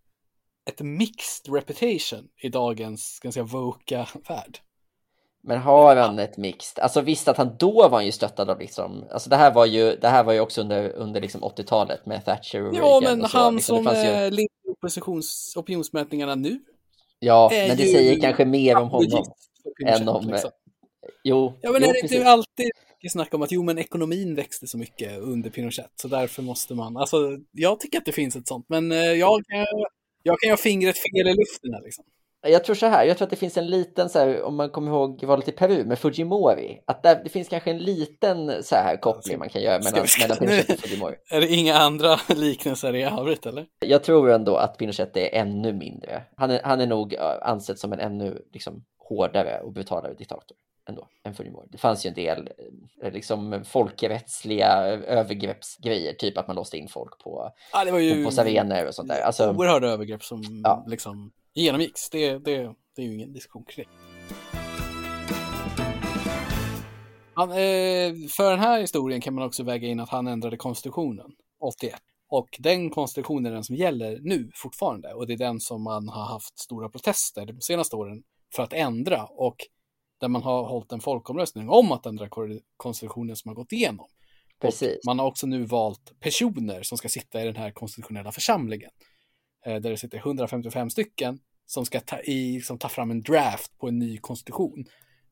ett 0.70 0.80
mixed 0.80 1.54
reputation 1.54 2.28
i 2.42 2.48
dagens 2.48 3.18
ganska 3.22 3.42
voka 3.42 4.08
värld. 4.28 4.58
Men 5.46 5.58
har 5.58 5.96
han 5.96 6.18
ett 6.18 6.36
mixed? 6.36 6.82
Alltså 6.82 7.00
visst 7.00 7.28
att 7.28 7.36
han 7.36 7.56
då 7.58 7.72
var 7.72 7.90
han 7.90 8.06
ju 8.06 8.12
stöttad 8.12 8.50
av 8.50 8.58
liksom, 8.58 9.04
alltså 9.10 9.30
det 9.30 9.36
här 9.36 9.54
var 9.54 9.66
ju, 9.66 9.96
det 9.96 10.08
här 10.08 10.24
var 10.24 10.32
ju 10.32 10.40
också 10.40 10.60
under, 10.60 10.92
under 10.92 11.20
liksom 11.20 11.44
80-talet 11.44 12.06
med 12.06 12.24
Thatcher 12.24 12.66
och 12.66 12.72
Reagan. 12.72 12.90
Ja, 12.90 13.00
men 13.10 13.22
och 13.22 13.30
så, 13.30 13.38
han 13.38 13.56
liksom, 13.56 13.84
som 13.84 13.94
ju 13.94 14.46
oppositions, 14.70 15.52
opinionsmätningarna 15.56 16.34
nu. 16.34 16.60
Ja, 17.18 17.48
men 17.52 17.76
det 17.76 17.86
säger 17.86 18.20
kanske 18.20 18.44
mer 18.44 18.76
om 18.76 18.88
honom 18.88 19.24
än 19.86 20.08
om... 20.08 20.28
Liksom. 20.28 20.50
Jo, 21.24 21.58
ja, 21.62 21.72
men 21.72 21.82
jo, 21.82 21.88
är 21.88 21.92
det 21.92 22.14
inte 22.14 22.28
alltid 22.28 22.70
snack 23.10 23.34
om 23.34 23.42
att 23.42 23.52
jo, 23.52 23.62
men 23.62 23.78
ekonomin 23.78 24.34
växte 24.34 24.66
så 24.66 24.78
mycket 24.78 25.18
under 25.18 25.50
Pinochet, 25.50 25.92
så 26.02 26.08
därför 26.08 26.42
måste 26.42 26.74
man... 26.74 26.96
Alltså, 26.96 27.16
jag 27.52 27.80
tycker 27.80 27.98
att 27.98 28.04
det 28.04 28.12
finns 28.12 28.36
ett 28.36 28.48
sånt, 28.48 28.66
men 28.68 28.92
eh, 28.92 28.98
jag, 28.98 29.42
jag 30.22 30.40
kan 30.40 30.50
ha 30.50 30.56
fingret 30.56 30.96
fel 30.98 31.28
i 31.28 31.34
luften 31.34 31.74
här 31.74 31.82
liksom. 31.84 32.04
Jag 32.48 32.64
tror 32.64 32.74
så 32.74 32.86
här, 32.86 33.04
jag 33.04 33.18
tror 33.18 33.26
att 33.26 33.30
det 33.30 33.36
finns 33.36 33.56
en 33.56 33.66
liten, 33.66 34.08
så 34.08 34.18
här, 34.18 34.42
om 34.42 34.56
man 34.56 34.70
kommer 34.70 34.90
ihåg 34.90 35.24
valet 35.24 35.48
i 35.48 35.52
Peru 35.52 35.84
med 35.84 35.98
Fujimori, 35.98 36.82
att 36.86 37.02
där, 37.02 37.20
det 37.24 37.30
finns 37.30 37.48
kanske 37.48 37.70
en 37.70 37.78
liten 37.78 38.62
så 38.62 38.74
här 38.74 38.96
koppling 38.96 39.38
man 39.38 39.48
kan 39.48 39.62
göra 39.62 39.78
mellan, 39.78 40.06
ska, 40.06 40.22
mellan 40.22 40.38
Pinochet 40.38 40.70
och 40.70 40.78
Fujimori. 40.78 41.14
Är 41.30 41.40
det 41.40 41.48
inga 41.48 41.78
andra 41.78 42.16
liknelser 42.36 42.94
i 42.94 43.02
övrigt 43.02 43.46
eller? 43.46 43.66
Jag 43.80 44.04
tror 44.04 44.30
ändå 44.30 44.56
att 44.56 44.78
Pinochet 44.78 45.16
är 45.16 45.34
ännu 45.34 45.72
mindre. 45.72 46.22
Han 46.36 46.50
är, 46.50 46.60
han 46.64 46.80
är 46.80 46.86
nog 46.86 47.16
ansedd 47.42 47.78
som 47.78 47.92
en 47.92 48.00
ännu 48.00 48.42
liksom, 48.52 48.84
hårdare 48.98 49.60
och 49.60 49.72
brutalare 49.72 50.14
diktator 50.14 50.56
ändå 50.88 51.08
än 51.24 51.34
Fujimori. 51.34 51.66
Det 51.70 51.78
fanns 51.78 52.06
ju 52.06 52.08
en 52.08 52.14
del 52.14 52.50
eh, 53.02 53.12
liksom 53.12 53.64
folkrättsliga 53.64 54.68
övergreppsgrejer, 55.06 56.12
typ 56.12 56.38
att 56.38 56.46
man 56.46 56.56
låste 56.56 56.78
in 56.78 56.88
folk 56.88 57.18
på, 57.18 57.52
ja, 57.72 57.84
det 57.84 57.90
var 57.92 57.98
ju 57.98 58.24
på, 58.24 58.30
på 58.30 58.86
och 58.86 58.94
sånt 58.94 59.08
där. 59.08 59.20
Alltså, 59.20 59.50
oerhörda 59.50 59.88
övergrepp 59.88 60.24
som 60.24 60.62
ja. 60.64 60.84
liksom 60.86 61.32
genomgicks. 61.60 62.10
Det, 62.10 62.38
det, 62.38 62.74
det 62.96 63.02
är 63.02 63.06
ju 63.06 63.14
ingen 63.14 63.32
diskussion 63.32 63.64
kring 63.64 63.86
han, 67.36 67.50
eh, 67.50 68.28
För 68.28 68.50
den 68.50 68.60
här 68.60 68.80
historien 68.80 69.20
kan 69.20 69.34
man 69.34 69.44
också 69.44 69.62
väga 69.62 69.88
in 69.88 70.00
att 70.00 70.08
han 70.08 70.26
ändrade 70.26 70.56
konstitutionen 70.56 71.32
81. 71.60 71.94
Och 72.28 72.48
den 72.58 72.90
konstitutionen 72.90 73.46
är 73.46 73.54
den 73.54 73.64
som 73.64 73.76
gäller 73.76 74.18
nu 74.22 74.50
fortfarande. 74.54 75.14
Och 75.14 75.26
det 75.26 75.32
är 75.32 75.38
den 75.38 75.60
som 75.60 75.82
man 75.82 76.08
har 76.08 76.24
haft 76.24 76.58
stora 76.58 76.88
protester 76.88 77.46
de 77.46 77.60
senaste 77.60 77.96
åren 77.96 78.22
för 78.54 78.62
att 78.62 78.72
ändra. 78.72 79.24
Och 79.24 79.56
där 80.20 80.28
man 80.28 80.42
har 80.42 80.64
hållit 80.64 80.92
en 80.92 81.00
folkomröstning 81.00 81.68
om 81.68 81.92
att 81.92 82.06
ändra 82.06 82.28
konstitutionen 82.76 83.36
som 83.36 83.48
har 83.48 83.54
gått 83.54 83.72
igenom. 83.72 84.06
Precis. 84.60 84.96
Och 84.96 85.06
man 85.06 85.18
har 85.18 85.26
också 85.26 85.46
nu 85.46 85.64
valt 85.64 86.20
personer 86.20 86.82
som 86.82 86.98
ska 86.98 87.08
sitta 87.08 87.42
i 87.42 87.44
den 87.44 87.56
här 87.56 87.70
konstitutionella 87.70 88.32
församlingen. 88.32 88.90
Eh, 89.66 89.80
där 89.80 89.90
det 89.90 89.96
sitter 89.96 90.18
155 90.18 90.90
stycken 90.90 91.38
som 91.66 91.86
ska 91.86 92.00
ta, 92.00 92.20
i, 92.20 92.52
liksom, 92.52 92.78
ta 92.78 92.88
fram 92.88 93.10
en 93.10 93.22
draft 93.22 93.78
på 93.78 93.88
en 93.88 93.98
ny 93.98 94.18
konstitution. 94.18 94.84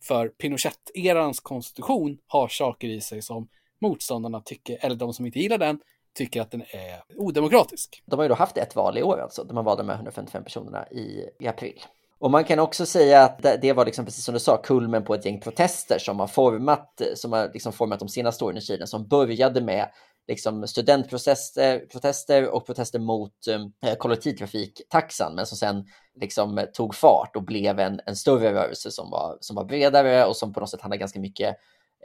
För 0.03 0.29
Pinochet-erans 0.29 1.41
konstitution 1.43 2.19
har 2.27 2.49
saker 2.49 2.89
i 2.89 3.01
sig 3.01 3.23
som 3.23 3.49
motståndarna 3.81 4.41
tycker, 4.41 4.79
eller 4.81 4.95
de 4.95 5.15
som 5.15 5.27
inte 5.27 5.39
gillar 5.39 5.59
den, 5.59 5.81
tycker 6.15 6.41
att 6.41 6.51
den 6.51 6.63
är 6.63 7.17
odemokratisk. 7.17 8.03
De 8.07 8.17
har 8.17 8.25
ju 8.25 8.29
då 8.29 8.35
haft 8.35 8.57
ett 8.57 8.77
val 8.77 8.99
i 8.99 9.03
år 9.03 9.19
alltså, 9.19 9.45
där 9.45 9.55
man 9.55 9.65
valde 9.65 9.83
de 9.83 9.89
här 9.89 9.97
155 9.97 10.45
personerna 10.45 10.89
i, 10.89 11.29
i 11.41 11.47
april. 11.47 11.81
Och 12.19 12.31
man 12.31 12.45
kan 12.45 12.59
också 12.59 12.87
säga 12.87 13.23
att 13.23 13.43
det 13.63 13.73
var 13.73 13.85
liksom 13.85 14.05
precis 14.05 14.25
som 14.25 14.35
du 14.35 14.41
sa 14.41 14.57
kulmen 14.57 15.05
på 15.05 15.15
ett 15.15 15.25
gäng 15.25 15.41
protester 15.41 15.99
som 15.99 16.21
har 16.21 16.27
format, 16.27 17.03
som 17.15 17.33
har 17.33 17.51
liksom 17.53 17.73
format 17.73 17.99
de 17.99 18.09
senaste 18.09 18.45
åren 18.45 18.57
i 18.57 18.61
Chile 18.61 18.87
som 18.87 19.09
började 19.09 19.61
med 19.61 19.89
liksom 20.29 20.67
studentprotester 20.67 22.49
och 22.49 22.67
protester 22.67 22.99
mot 22.99 23.47
eh, 23.85 23.95
kollektivtrafiktaxan 23.95 25.35
men 25.35 25.47
som 25.47 25.59
sen 25.59 25.85
liksom 26.21 26.67
tog 26.75 26.95
fart 26.95 27.37
och 27.37 27.45
blev 27.45 27.81
en, 27.81 28.01
en 28.07 28.17
större 28.17 28.53
rörelse 28.53 28.91
som 28.91 29.11
var, 29.11 29.39
som 29.41 29.57
var 29.57 29.65
bredare 29.65 30.25
och 30.25 30.37
som 30.37 30.53
på 30.53 30.61
något 30.61 30.71
sätt 30.71 30.81
handlade 30.81 31.01
ganska 31.01 31.21
mycket 31.21 31.57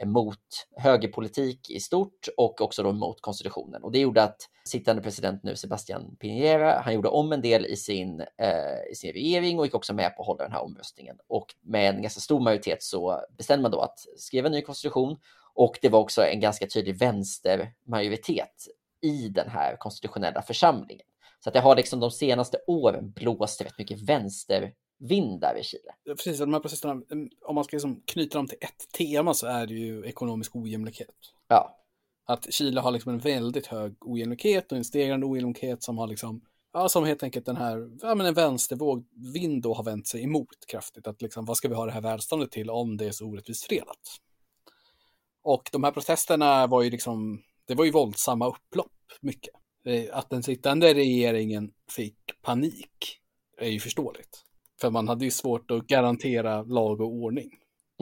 mot 0.06 0.38
högerpolitik 0.76 1.70
i 1.70 1.80
stort 1.80 2.28
och 2.36 2.60
också 2.60 2.82
då 2.82 2.92
mot 2.92 3.20
konstitutionen. 3.20 3.82
Och 3.82 3.92
det 3.92 3.98
gjorde 3.98 4.22
att 4.22 4.36
sittande 4.64 5.02
president 5.02 5.42
nu, 5.42 5.56
Sebastian 5.56 6.16
Piñera, 6.22 6.82
han 6.82 6.94
gjorde 6.94 7.08
om 7.08 7.32
en 7.32 7.40
del 7.40 7.66
i 7.66 7.76
sin, 7.76 8.20
eh, 8.20 8.92
i 8.92 8.94
sin 8.94 9.12
regering 9.12 9.58
och 9.58 9.66
gick 9.66 9.74
också 9.74 9.94
med 9.94 10.16
på 10.16 10.22
att 10.22 10.26
hålla 10.26 10.44
den 10.44 10.52
här 10.52 10.62
omröstningen. 10.62 11.16
Och 11.28 11.46
med 11.62 11.94
en 11.94 12.02
ganska 12.02 12.20
stor 12.20 12.40
majoritet 12.40 12.82
så 12.82 13.20
bestämde 13.38 13.62
man 13.62 13.70
då 13.70 13.80
att 13.80 13.98
skriva 14.16 14.46
en 14.46 14.52
ny 14.52 14.62
konstitution 14.62 15.16
och 15.54 15.78
det 15.82 15.88
var 15.88 16.00
också 16.00 16.22
en 16.24 16.40
ganska 16.40 16.66
tydlig 16.66 16.98
vänstermajoritet 16.98 18.66
i 19.00 19.28
den 19.28 19.48
här 19.48 19.76
konstitutionella 19.76 20.42
församlingen. 20.42 21.06
Så 21.44 21.50
att 21.50 21.54
det 21.54 21.60
har 21.60 21.76
liksom 21.76 22.00
de 22.00 22.10
senaste 22.10 22.58
åren 22.66 23.10
blåst 23.10 23.60
rätt 23.60 23.78
mycket 23.78 24.00
vänstervindar 24.00 25.58
i 25.60 25.62
Chile. 25.62 25.92
Precis, 26.06 26.38
de 26.38 26.52
här 26.52 26.60
processerna, 26.60 27.02
om 27.46 27.54
man 27.54 27.64
ska 27.64 27.76
liksom 27.76 28.02
knyta 28.06 28.38
dem 28.38 28.46
till 28.46 28.58
ett 28.60 28.92
tema 28.98 29.34
så 29.34 29.46
är 29.46 29.66
det 29.66 29.74
ju 29.74 30.04
ekonomisk 30.04 30.56
ojämlikhet. 30.56 31.14
Ja. 31.48 31.76
Att 32.26 32.52
Chile 32.52 32.80
har 32.80 32.90
liksom 32.90 33.12
en 33.12 33.18
väldigt 33.18 33.66
hög 33.66 33.94
ojämlikhet 34.00 34.72
och 34.72 34.78
en 34.78 34.84
stegrande 34.84 35.26
ojämlikhet 35.26 35.82
som 35.82 35.98
har 35.98 36.06
liksom 36.06 36.42
Ja, 36.72 36.88
som 36.88 37.04
helt 37.04 37.22
enkelt 37.22 37.46
den 37.46 37.56
här, 37.56 37.90
ja 38.00 38.14
men 38.14 38.26
en 38.26 38.34
vänstervåg, 38.34 39.04
vind 39.34 39.62
då 39.62 39.74
har 39.74 39.84
vänt 39.84 40.06
sig 40.06 40.22
emot 40.22 40.66
kraftigt. 40.68 41.06
Att 41.06 41.22
liksom, 41.22 41.44
vad 41.44 41.56
ska 41.56 41.68
vi 41.68 41.74
ha 41.74 41.86
det 41.86 41.92
här 41.92 42.00
välståndet 42.00 42.50
till 42.50 42.70
om 42.70 42.96
det 42.96 43.06
är 43.06 43.10
så 43.10 43.26
orättvist 43.26 43.64
fördelat? 43.64 43.98
Och 45.42 45.68
de 45.72 45.84
här 45.84 45.90
protesterna 45.90 46.66
var 46.66 46.82
ju 46.82 46.90
liksom, 46.90 47.42
det 47.66 47.74
var 47.74 47.84
ju 47.84 47.90
våldsamma 47.90 48.48
upplopp 48.48 48.92
mycket. 49.20 49.54
Eh, 49.84 50.04
att 50.12 50.30
den 50.30 50.42
sittande 50.42 50.94
regeringen 50.94 51.72
fick 51.90 52.16
panik 52.42 53.20
är 53.58 53.68
ju 53.68 53.80
förståeligt. 53.80 54.44
För 54.80 54.90
man 54.90 55.08
hade 55.08 55.24
ju 55.24 55.30
svårt 55.30 55.70
att 55.70 55.86
garantera 55.86 56.62
lag 56.62 57.00
och 57.00 57.12
ordning. 57.12 57.50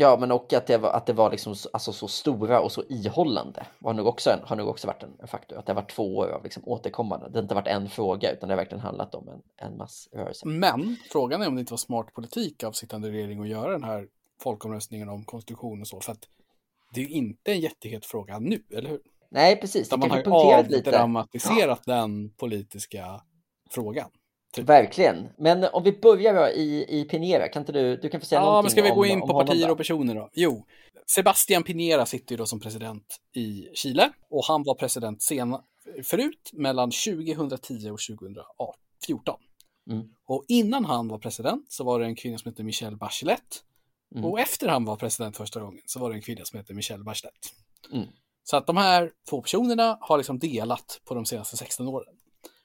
Ja, 0.01 0.17
men 0.21 0.33
och 0.33 0.53
att 0.53 0.67
det 0.67 0.79
var, 0.79 0.91
att 0.91 1.07
det 1.07 1.13
var 1.13 1.31
liksom, 1.31 1.55
alltså, 1.73 1.93
så 1.93 2.09
stora 2.09 2.61
och 2.61 2.73
så 2.73 2.83
ihållande 2.89 3.67
har 3.83 3.95
nog 3.95 4.07
också, 4.07 4.31
en, 4.31 4.39
har 4.45 4.57
nog 4.57 4.69
också 4.69 4.87
varit 4.87 5.03
en, 5.03 5.17
en 5.21 5.29
faktor. 5.29 5.59
Att 5.59 5.67
det 5.67 5.73
har 5.73 5.83
varit 5.83 5.91
två 5.91 6.17
år 6.17 6.29
av 6.29 6.45
liksom 6.45 6.63
återkommande. 6.67 7.29
Det 7.29 7.39
har 7.39 7.43
inte 7.43 7.55
varit 7.55 7.67
en 7.67 7.89
fråga, 7.89 8.33
utan 8.33 8.49
det 8.49 8.55
har 8.55 8.57
verkligen 8.57 8.83
handlat 8.83 9.15
om 9.15 9.29
en, 9.29 9.43
en 9.57 9.77
massrörelse. 9.77 10.49
Men 10.49 10.97
frågan 11.11 11.43
är 11.43 11.49
om 11.49 11.55
det 11.55 11.61
inte 11.61 11.73
var 11.73 11.79
smart 11.79 12.15
politik 12.15 12.65
av 12.65 12.73
sittande 12.73 13.11
regering 13.11 13.41
att 13.41 13.49
göra 13.49 13.73
den 13.73 13.85
här 13.85 14.09
folkomröstningen 14.43 15.09
om 15.09 15.25
konstitution 15.25 15.81
och 15.81 15.87
så. 15.87 16.01
För 16.01 16.13
att 16.13 16.29
det 16.95 17.01
är 17.01 17.05
ju 17.05 17.11
inte 17.11 17.53
en 17.53 17.61
jättehet 17.61 18.07
fråga 18.07 18.39
nu, 18.39 18.63
eller 18.71 18.91
hur? 18.91 19.01
Nej, 19.31 19.61
precis. 19.61 19.91
man 19.91 20.11
har 20.11 20.19
ju 20.19 20.31
avdramatiserat 20.31 21.83
ja. 21.85 21.95
den 21.95 22.31
politiska 22.31 23.21
frågan. 23.71 24.11
Typ. 24.53 24.69
Verkligen. 24.69 25.29
Men 25.39 25.65
om 25.65 25.83
vi 25.83 25.93
börjar 25.93 26.35
då 26.35 26.49
i, 26.49 26.87
i 27.01 27.05
Pinera, 27.05 27.49
kan 27.49 27.63
inte 27.63 27.73
du, 27.73 27.97
du 27.97 28.09
kan 28.09 28.21
få 28.21 28.27
säga 28.27 28.41
ja, 28.41 28.45
någonting 28.45 28.65
men 28.65 28.71
ska 28.71 28.83
vi 28.83 28.97
gå 28.97 29.07
in 29.07 29.21
på 29.21 29.45
partier 29.45 29.71
och 29.71 29.77
personer 29.77 30.15
då? 30.15 30.31
Jo, 30.33 30.67
Sebastian 31.15 31.63
Pinera 31.63 32.07
sitter 32.07 32.33
ju 32.33 32.37
då 32.37 32.47
som 32.47 32.61
president 32.61 33.17
i 33.35 33.69
Chile 33.75 34.11
och 34.31 34.45
han 34.45 34.63
var 34.63 34.75
president 34.75 35.23
sen, 35.23 35.57
förut 36.05 36.51
mellan 36.53 36.91
2010 36.91 37.91
och 37.91 38.01
2014. 38.01 39.41
Mm. 39.91 40.09
Och 40.27 40.45
innan 40.49 40.85
han 40.85 41.09
var 41.09 41.19
president 41.19 41.73
så 41.73 41.85
var 41.85 42.01
det 42.01 42.07
en 42.07 42.17
kvinna 42.17 42.39
som 42.39 42.51
hette 42.51 42.63
Michelle 42.63 42.97
Bachelet 42.97 43.63
Mm. 44.15 44.25
Och 44.25 44.41
efter 44.41 44.69
han 44.69 44.85
var 44.85 44.97
president 44.97 45.37
första 45.37 45.61
gången 45.61 45.83
så 45.87 46.01
var 46.01 46.11
det 46.11 46.17
en 46.17 46.23
kvinna 46.23 46.45
som 46.45 46.59
heter 46.59 46.75
Michelle 46.75 47.05
Bachelet. 47.05 47.35
Mm. 47.93 48.07
Så 48.45 48.57
att 48.57 48.67
de 48.67 48.77
här 48.77 49.11
två 49.31 49.43
personerna 49.43 49.99
har 50.01 50.17
liksom 50.17 50.39
delat 50.39 51.01
på 51.05 51.15
de 51.15 51.27
senaste 51.27 51.57
16 51.57 51.89
åren. 51.89 52.15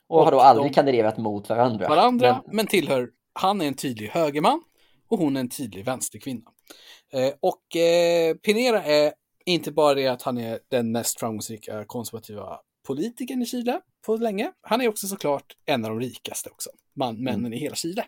Och, 0.08 0.20
och 0.20 0.26
har 0.26 0.32
då 0.32 0.40
aldrig 0.40 0.72
de, 0.72 0.74
kandiderat 0.74 1.18
mot 1.18 1.50
varandra. 1.50 1.90
Varandra, 1.90 2.42
men... 2.46 2.56
men 2.56 2.68
tillhör, 2.68 3.10
han 3.34 3.62
är 3.62 3.68
en 3.68 3.74
tydlig 3.74 4.08
högerman 4.08 4.64
och 5.08 5.20
hon 5.20 5.36
är 5.36 5.40
en 5.40 5.50
tydlig 5.50 5.86
vänsterkvinna. 5.86 6.52
Eh, 7.14 7.34
och 7.40 7.76
eh, 7.76 8.36
Pinera 8.36 8.84
är 8.84 9.14
inte 9.46 9.72
bara 9.72 9.94
det 9.94 10.08
att 10.08 10.22
han 10.22 10.38
är 10.38 10.60
den 10.68 10.92
mest 10.92 11.20
framgångsrika 11.20 11.86
konservativa 11.86 12.60
politikern 12.88 13.42
i 13.42 13.46
Chile 13.46 13.82
på 14.06 14.16
länge. 14.16 14.52
Han 14.62 14.82
är 14.82 14.88
också 14.88 15.08
såklart 15.08 15.56
en 15.66 15.86
av 15.86 15.92
de 15.92 16.00
rikaste 16.00 16.50
också, 16.50 16.70
man, 16.96 17.24
männen 17.24 17.40
mm. 17.40 17.54
i 17.54 17.58
hela 17.58 17.76
Chile. 17.76 18.06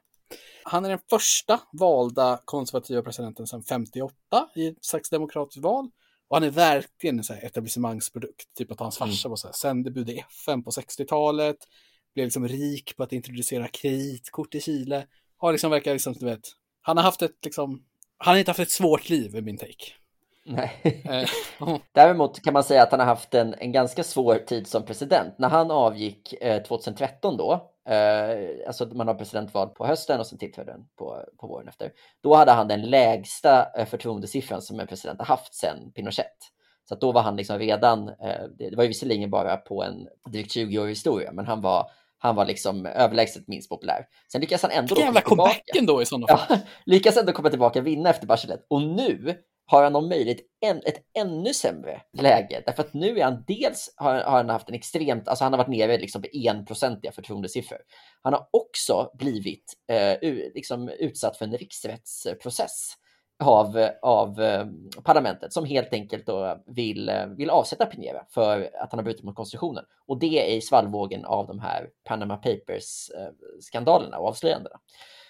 Han 0.64 0.86
är 0.86 0.90
den 0.90 1.00
första 1.10 1.60
valda 1.72 2.40
konservativa 2.46 3.02
presidenten 3.02 3.48
sedan 3.48 3.64
58 3.64 4.16
i 4.56 4.68
ett 4.68 4.86
slags 4.86 5.10
demokratiskt 5.10 5.64
val. 5.64 5.90
Och 6.28 6.36
han 6.36 6.44
är 6.44 6.50
verkligen 6.50 7.20
en 7.20 7.38
etablissemangsprodukt. 7.42 8.56
Typ 8.58 8.72
att 8.72 8.80
hans 8.80 8.98
farsa 8.98 9.28
mm. 9.28 9.30
var 9.30 9.36
så 9.36 9.48
här, 9.48 9.54
sändebud 9.54 10.10
i 10.10 10.24
FN 10.30 10.64
på 10.64 10.72
60-talet. 10.72 11.58
Blev 12.14 12.26
liksom 12.26 12.48
rik 12.48 12.98
på 12.98 13.04
att 13.04 13.14
introducera 13.14 13.68
kreditkort 13.68 14.56
i 14.56 14.62
Chile. 14.62 15.08
Har 15.38 15.52
liksom 15.52 15.72
verkar 15.72 15.94
liksom, 15.94 16.14
du 16.14 16.26
vet, 16.26 16.48
han 16.82 16.98
har 16.98 17.04
haft 17.04 17.22
ett 17.22 17.46
liksom, 17.46 17.84
han 18.18 18.34
har 18.34 18.40
inte 18.40 18.52
haft 18.52 18.60
ett 18.60 18.72
svårt 18.72 19.10
liv 19.10 19.36
i 19.36 19.42
min 19.42 19.58
take. 19.58 19.94
Nej. 20.46 21.02
Eh, 21.06 21.30
Däremot 21.92 22.44
kan 22.44 22.54
man 22.54 22.64
säga 22.64 22.84
att 22.84 22.92
han 22.92 23.00
har 23.00 23.08
haft 23.08 23.34
en, 23.34 23.54
en 23.54 23.72
ganska 23.72 24.04
svår 24.04 24.36
tid 24.36 24.68
som 24.68 24.86
president. 24.86 25.40
När 25.40 25.50
han 25.50 25.72
avgick 25.72 26.34
eh, 26.34 26.64
2013 26.64 27.38
då, 27.38 27.72
eh, 27.88 28.68
alltså 28.68 28.86
man 28.86 29.08
har 29.08 29.16
presidentval 29.16 29.70
på 29.70 29.86
hösten 29.86 30.20
och 30.20 30.28
sen 30.28 30.38
tillträdde 30.38 30.72
den 30.72 30.86
på, 30.98 31.26
på 31.38 31.48
våren 31.48 31.68
efter. 31.68 31.92
Då 32.24 32.36
hade 32.36 32.52
han 32.52 32.68
den 32.68 32.82
lägsta 32.82 33.68
eh, 33.78 33.86
förtroendesiffran 33.86 34.62
som 34.62 34.80
en 34.80 34.88
president 34.88 35.20
har 35.20 35.26
haft 35.26 35.56
sedan 35.56 35.92
Pinochet. 35.96 36.38
Så 36.90 36.96
då 36.96 37.12
var 37.12 37.22
han 37.22 37.36
liksom 37.36 37.60
redan, 37.60 38.10
eh, 38.10 38.44
det 38.58 38.76
var 38.76 38.84
ju 38.84 38.88
visserligen 38.88 39.30
bara 39.30 39.58
på 39.58 39.84
en 39.84 40.08
drygt 40.32 40.52
20 40.52 40.80
år 40.80 40.88
historia, 40.88 41.32
men 41.32 41.46
han 41.46 41.62
var 41.62 41.90
han 42.18 42.36
var 42.36 42.46
liksom 42.46 42.86
överlägset 42.86 43.48
minst 43.48 43.70
populär. 43.70 44.06
Sen 44.32 44.42
lyckas 44.42 44.62
han 44.62 44.72
ändå 44.72 44.96
jävla 44.96 45.22
comebacken 45.22 45.86
då 45.86 46.02
i 46.02 46.06
sådana 46.06 46.28
fall. 46.28 46.46
Ja, 46.50 46.58
lyckas 46.86 47.18
ändå 47.18 47.32
komma 47.32 47.50
tillbaka 47.50 47.80
och 47.80 47.88
vinna 47.88 48.10
efter 48.10 48.28
Bachelet. 48.28 48.66
Och 48.68 48.82
nu 48.82 49.38
har 49.66 49.84
han 49.84 49.96
om 49.96 50.10
möjligt 50.10 50.42
en, 50.62 50.78
ett 50.78 51.04
ännu 51.18 51.54
sämre 51.54 52.02
läge. 52.14 52.64
Därför 52.66 52.84
att 52.84 52.94
nu 52.94 53.20
är 53.20 53.24
han 53.24 53.44
dels 53.48 53.94
har, 53.98 54.14
har 54.16 54.38
han 54.38 54.50
haft 54.50 54.70
en 54.70 54.76
extremt, 54.76 55.28
alltså 55.28 55.44
han 55.44 55.54
har 55.54 55.58
varit 55.58 55.78
nere 55.78 55.98
liksom 55.98 56.22
på 56.22 56.28
enprocentiga 56.34 57.12
förtroendesiffror. 57.12 57.80
Han 58.22 58.34
har 58.34 58.48
också 58.52 59.12
blivit 59.14 59.74
eh, 59.88 60.30
liksom 60.56 60.90
utsatt 60.90 61.38
för 61.38 61.46
en 61.46 61.58
riksrättsprocess 61.58 62.96
av, 63.44 63.90
av 64.02 64.42
eh, 64.42 64.66
parlamentet 65.04 65.54
som 65.54 65.66
helt 65.66 65.94
enkelt 65.94 66.26
då 66.26 66.64
vill, 66.68 67.10
eh, 67.10 67.26
vill 67.26 67.50
avsätta 67.50 67.86
Pinera 67.86 68.26
för 68.30 68.70
att 68.82 68.92
han 68.92 69.00
har 69.00 69.04
brutit 69.04 69.24
mot 69.24 69.36
konstitutionen. 69.36 69.84
Och 70.08 70.20
det 70.20 70.52
är 70.52 70.58
i 70.58 70.62
svallvågen 70.62 71.26
av 71.26 71.48
de 71.48 71.60
här 71.60 71.90
Panama 72.04 72.38
Papers-skandalerna 72.38 74.16
eh, 74.16 74.22
och 74.22 74.28
avslöjandena. 74.28 74.80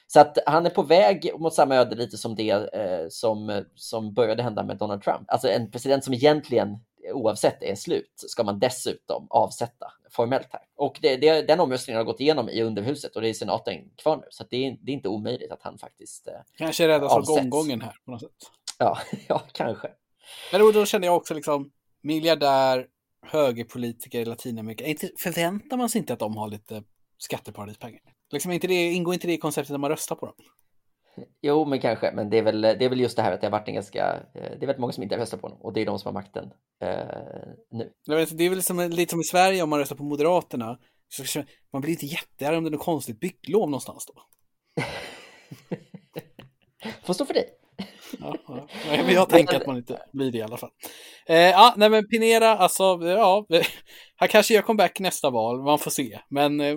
Så 0.07 0.19
att 0.19 0.37
han 0.45 0.65
är 0.65 0.69
på 0.69 0.83
väg 0.83 1.31
mot 1.39 1.53
samma 1.53 1.75
öde 1.75 1.95
lite 1.95 2.17
som 2.17 2.35
det 2.35 2.49
eh, 2.49 3.05
som, 3.09 3.63
som 3.75 4.13
började 4.13 4.43
hända 4.43 4.63
med 4.63 4.77
Donald 4.77 5.03
Trump. 5.03 5.23
Alltså 5.27 5.47
en 5.47 5.71
president 5.71 6.03
som 6.03 6.13
egentligen 6.13 6.79
oavsett 7.13 7.63
är 7.63 7.75
slut 7.75 8.13
ska 8.15 8.43
man 8.43 8.59
dessutom 8.59 9.27
avsätta 9.29 9.91
formellt 10.11 10.47
här. 10.51 10.61
Och 10.75 10.99
det, 11.01 11.17
det, 11.17 11.41
den 11.41 11.59
omröstningen 11.59 11.97
har 11.97 12.05
gått 12.05 12.19
igenom 12.19 12.49
i 12.49 12.61
underhuset 12.61 13.15
och 13.15 13.21
det 13.21 13.29
är 13.29 13.33
senaten 13.33 13.89
kvar 13.95 14.17
nu. 14.17 14.23
Så 14.29 14.43
det 14.49 14.67
är, 14.67 14.77
det 14.81 14.91
är 14.91 14.93
inte 14.93 15.09
omöjligt 15.09 15.51
att 15.51 15.61
han 15.61 15.77
faktiskt 15.77 16.27
eh, 16.27 16.33
Kanske 16.57 16.87
räddas 16.87 17.13
av 17.13 17.25
gonggongen 17.25 17.81
här 17.81 17.95
på 18.05 18.11
något 18.11 18.21
sätt. 18.21 18.31
Ja, 18.79 18.97
ja 19.27 19.41
kanske. 19.51 19.87
Men 20.51 20.61
då, 20.61 20.71
då 20.71 20.85
känner 20.85 21.07
jag 21.07 21.15
också 21.15 21.33
liksom 21.33 21.71
miljardär, 22.01 22.87
högerpolitiker 23.27 24.19
i 24.19 24.25
Latinamerika. 24.25 24.85
Inte, 24.85 25.09
förväntar 25.17 25.77
man 25.77 25.89
sig 25.89 25.99
inte 25.99 26.13
att 26.13 26.19
de 26.19 26.37
har 26.37 26.47
lite 26.47 26.83
skatteparadispengar? 27.17 28.01
Liksom 28.35 28.51
inte 28.51 28.67
det, 28.67 28.91
ingår 28.91 29.13
inte 29.13 29.27
det 29.27 29.33
i 29.33 29.37
konceptet 29.37 29.71
när 29.71 29.77
man 29.77 29.89
röstar 29.89 30.15
på 30.15 30.25
dem? 30.25 30.35
Jo, 31.41 31.65
men 31.65 31.79
kanske. 31.79 32.11
Men 32.11 32.29
det 32.29 32.37
är 32.37 32.41
väl, 32.41 32.61
det 32.61 32.85
är 32.85 32.89
väl 32.89 32.99
just 32.99 33.15
det 33.15 33.21
här 33.21 33.31
att 33.31 33.41
det 33.41 33.47
har 33.47 33.51
varit 33.51 33.67
en 33.67 33.73
ganska... 33.73 34.13
Eh, 34.13 34.23
det 34.33 34.55
är 34.55 34.67
väldigt 34.67 34.77
många 34.77 34.93
som 34.93 35.03
inte 35.03 35.17
röstar 35.17 35.37
på 35.37 35.47
honom 35.47 35.61
och 35.61 35.73
det 35.73 35.81
är 35.81 35.85
de 35.85 35.99
som 35.99 36.07
har 36.07 36.21
makten 36.21 36.51
eh, 36.81 36.89
nu. 37.71 37.91
Det 38.05 38.45
är 38.45 38.49
väl 38.49 38.63
som, 38.63 38.79
lite 38.79 39.11
som 39.11 39.19
i 39.19 39.23
Sverige 39.23 39.63
om 39.63 39.69
man 39.69 39.79
röstar 39.79 39.95
på 39.95 40.03
Moderaterna. 40.03 40.79
Så 41.07 41.43
man 41.73 41.81
blir 41.81 41.91
inte 41.91 42.05
jättearg 42.05 42.57
om 42.57 42.63
det 42.63 42.69
är 42.69 42.71
något 42.71 42.81
konstigt 42.81 43.19
bygglov 43.19 43.69
någonstans 43.69 44.05
då. 44.05 44.21
Får 47.03 47.13
stå 47.13 47.25
för 47.25 47.33
dig. 47.33 47.49
ja, 48.19 48.35
ja. 48.47 48.67
Men 48.85 49.13
jag 49.13 49.29
tänker 49.29 49.55
att 49.55 49.67
man 49.67 49.77
inte 49.77 50.01
blir 50.13 50.31
det 50.31 50.37
i 50.37 50.41
alla 50.41 50.57
fall. 50.57 50.71
Eh, 51.27 51.37
ja, 51.37 51.73
nej 51.77 51.89
men 51.89 52.07
Pinera, 52.07 52.57
alltså, 52.57 52.99
ja, 53.01 53.45
han 54.15 54.27
kanske 54.27 54.53
gör 54.53 54.61
comeback 54.61 54.99
nästa 54.99 55.29
val, 55.29 55.63
man 55.63 55.79
får 55.79 55.91
se. 55.91 56.19
Men 56.29 56.61
eh, 56.61 56.75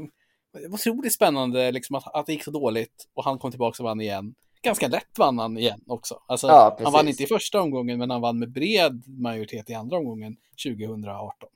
det 0.52 0.68
var 0.68 0.74
otroligt 0.74 1.12
spännande 1.12 1.72
liksom, 1.72 1.96
att, 1.96 2.14
att 2.14 2.26
det 2.26 2.32
gick 2.32 2.44
så 2.44 2.50
dåligt 2.50 3.08
och 3.14 3.24
han 3.24 3.38
kom 3.38 3.50
tillbaka 3.50 3.82
och 3.82 3.88
vann 3.88 4.00
igen. 4.00 4.34
Ganska 4.62 4.88
lätt 4.88 5.18
vann 5.18 5.38
han 5.38 5.58
igen 5.58 5.80
också. 5.86 6.22
Alltså, 6.26 6.46
ja, 6.46 6.78
han 6.82 6.92
vann 6.92 7.08
inte 7.08 7.22
i 7.22 7.26
första 7.26 7.60
omgången, 7.60 7.98
men 7.98 8.10
han 8.10 8.20
vann 8.20 8.38
med 8.38 8.52
bred 8.52 9.02
majoritet 9.06 9.70
i 9.70 9.74
andra 9.74 9.96
omgången 9.96 10.36
2018. 10.66 11.48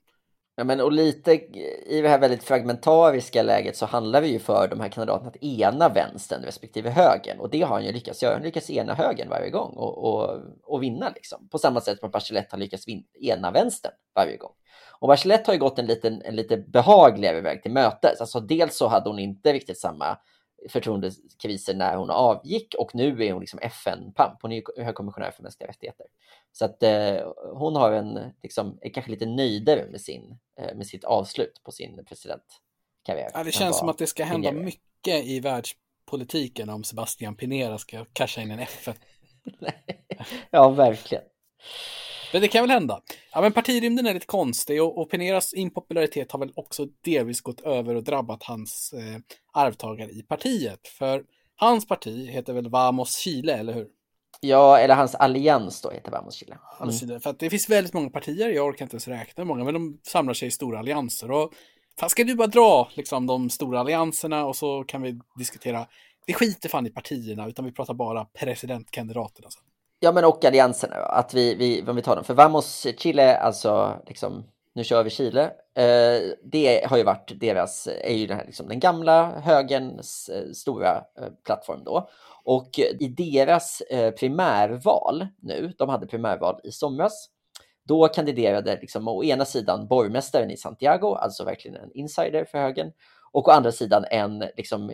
Ja, 0.55 0.63
men 0.63 0.81
och 0.81 0.91
lite 0.91 1.33
i 1.85 2.01
det 2.01 2.09
här 2.09 2.19
väldigt 2.19 2.43
fragmentariska 2.43 3.43
läget 3.43 3.77
så 3.77 3.85
handlar 3.85 4.21
det 4.21 4.27
ju 4.27 4.39
för 4.39 4.67
de 4.67 4.79
här 4.79 4.89
kandidaterna 4.89 5.29
att 5.29 5.43
ena 5.43 5.89
vänstern 5.89 6.43
respektive 6.43 6.89
högern 6.89 7.39
och 7.39 7.49
det 7.49 7.61
har 7.61 7.75
han 7.75 7.85
ju 7.85 7.91
lyckats 7.91 8.23
göra. 8.23 8.33
Han 8.33 8.43
lyckas 8.43 8.69
ena 8.69 8.93
högern 8.93 9.29
varje 9.29 9.49
gång 9.49 9.73
och, 9.75 9.97
och, 9.97 10.41
och 10.63 10.83
vinna 10.83 11.11
liksom. 11.15 11.49
På 11.49 11.57
samma 11.57 11.81
sätt 11.81 11.99
som 11.99 12.11
Bachelet 12.11 12.51
har 12.51 12.59
lyckats 12.59 12.85
ena 13.21 13.51
vänstern 13.51 13.91
varje 14.15 14.37
gång. 14.37 14.51
Och 15.03 15.09
Bachelet 15.09 15.47
har 15.47 15.53
ju 15.53 15.59
gått 15.59 15.79
en, 15.79 15.85
liten, 15.85 16.21
en 16.21 16.35
lite 16.35 16.57
behagligare 16.57 17.41
väg 17.41 17.63
till 17.63 17.71
mötes. 17.71 18.21
Alltså 18.21 18.39
dels 18.39 18.75
så 18.75 18.87
hade 18.87 19.09
hon 19.09 19.19
inte 19.19 19.53
riktigt 19.53 19.79
samma 19.79 20.17
förtroendekriser 20.69 21.73
när 21.73 21.95
hon 21.95 22.09
avgick 22.09 22.75
och 22.77 22.95
nu 22.95 23.25
är 23.25 23.31
hon 23.31 23.39
liksom 23.39 23.59
FN-pamp. 23.59 24.39
Hon 24.41 24.51
är 24.51 24.83
högkommissionär 24.83 25.31
för 25.31 25.43
mänskliga 25.43 25.69
rättigheter. 25.69 26.05
Så 26.51 26.65
att 26.65 26.83
eh, 26.83 27.17
hon 27.53 27.75
har 27.75 27.91
en, 27.91 28.19
liksom, 28.43 28.79
är 28.81 28.89
kanske 28.89 29.11
lite 29.11 29.25
nöjdare 29.25 29.85
med, 29.91 30.01
sin, 30.01 30.37
eh, 30.59 30.75
med 30.75 30.87
sitt 30.87 31.03
avslut 31.03 31.61
på 31.63 31.71
sin 31.71 32.05
presidentkarriär. 32.05 33.31
Ja, 33.33 33.43
det 33.43 33.51
känns 33.51 33.77
som 33.77 33.89
att 33.89 33.97
det 33.97 34.07
ska 34.07 34.23
hända 34.23 34.49
Pinera. 34.49 34.65
mycket 34.65 35.25
i 35.25 35.39
världspolitiken 35.39 36.69
om 36.69 36.83
Sebastian 36.83 37.35
Pinera 37.35 37.77
ska 37.77 38.05
casha 38.13 38.41
in 38.41 38.51
en 38.51 38.59
FN. 38.59 38.95
ja, 40.51 40.69
verkligen. 40.69 41.23
Men 42.33 42.41
det 42.41 42.47
kan 42.47 42.63
väl 42.63 42.71
hända. 42.71 43.01
Ja, 43.33 43.41
men 43.41 43.51
partirymden 43.51 44.05
är 44.05 44.13
lite 44.13 44.25
konstig 44.25 44.83
och, 44.83 44.97
och 44.97 45.09
Pineras 45.09 45.53
impopularitet 45.53 46.31
har 46.31 46.39
väl 46.39 46.51
också 46.55 46.87
delvis 47.03 47.41
gått 47.41 47.61
över 47.61 47.95
och 47.95 48.03
drabbat 48.03 48.43
hans 48.43 48.93
eh, 48.93 49.19
arvtagare 49.53 50.09
i 50.09 50.23
partiet. 50.23 50.87
För 50.87 51.23
hans 51.55 51.87
parti 51.87 52.29
heter 52.29 52.53
väl 52.53 52.69
Vamos 52.69 53.17
Chile, 53.17 53.53
eller 53.53 53.73
hur? 53.73 53.87
Ja, 54.41 54.79
eller 54.79 54.95
hans 54.95 55.15
allians 55.15 55.81
då 55.81 55.91
heter 55.91 56.11
Vamos 56.11 56.35
Chile. 56.35 56.57
Mm. 56.81 57.19
För 57.19 57.35
det 57.39 57.49
finns 57.49 57.69
väldigt 57.69 57.93
många 57.93 58.09
partier, 58.09 58.49
jag 58.49 58.67
orkar 58.67 58.85
inte 58.85 58.95
ens 58.95 59.07
räkna 59.07 59.45
många, 59.45 59.63
men 59.63 59.73
de 59.73 59.99
samlar 60.03 60.33
sig 60.33 60.47
i 60.47 60.51
stora 60.51 60.79
allianser. 60.79 61.31
Och 61.31 61.53
fan, 61.99 62.09
ska 62.09 62.23
du 62.23 62.35
bara 62.35 62.47
dra 62.47 62.89
liksom, 62.93 63.27
de 63.27 63.49
stora 63.49 63.79
allianserna 63.79 64.45
och 64.45 64.55
så 64.55 64.83
kan 64.83 65.01
vi 65.01 65.19
diskutera. 65.37 65.87
Vi 66.25 66.33
skiter 66.33 66.69
fan 66.69 66.87
i 66.87 66.89
partierna, 66.89 67.47
utan 67.47 67.65
vi 67.65 67.71
pratar 67.71 67.93
bara 67.93 68.25
presidentkandidaterna. 68.25 69.45
Alltså. 69.45 69.59
Ja, 70.03 70.11
men 70.11 70.25
och 70.25 70.45
allianserna, 70.45 70.95
att 70.95 71.33
vi, 71.33 71.55
vi, 71.55 71.83
om 71.87 71.95
vi 71.95 72.01
tar 72.01 72.15
dem, 72.15 72.23
för 72.23 72.33
Vamos 72.33 72.87
Chile, 72.97 73.37
alltså 73.37 74.01
liksom, 74.07 74.43
nu 74.73 74.83
kör 74.83 75.03
vi 75.03 75.09
Chile, 75.09 75.43
eh, 75.75 76.31
det 76.43 76.85
har 76.87 76.97
ju 76.97 77.03
varit 77.03 77.39
deras, 77.39 77.87
är 77.87 78.13
ju 78.13 78.27
den, 78.27 78.37
här, 78.37 78.45
liksom, 78.45 78.67
den 78.67 78.79
gamla 78.79 79.39
högerns 79.39 80.29
eh, 80.29 80.51
stora 80.51 80.97
eh, 80.97 81.27
plattform 81.45 81.83
då. 81.83 82.09
Och 82.43 82.79
i 82.99 83.07
deras 83.07 83.81
eh, 83.81 84.11
primärval 84.11 85.27
nu, 85.41 85.73
de 85.77 85.89
hade 85.89 86.07
primärval 86.07 86.59
i 86.63 86.71
somras, 86.71 87.29
då 87.83 88.07
kandiderade 88.07 88.79
liksom 88.81 89.07
å 89.07 89.23
ena 89.23 89.45
sidan 89.45 89.87
borgmästaren 89.87 90.51
i 90.51 90.57
Santiago, 90.57 91.15
alltså 91.15 91.43
verkligen 91.43 91.77
en 91.77 91.91
insider 91.91 92.45
för 92.45 92.57
högern, 92.57 92.91
och 93.31 93.47
å 93.47 93.51
andra 93.51 93.71
sidan 93.71 94.05
en 94.11 94.39
liksom, 94.39 94.91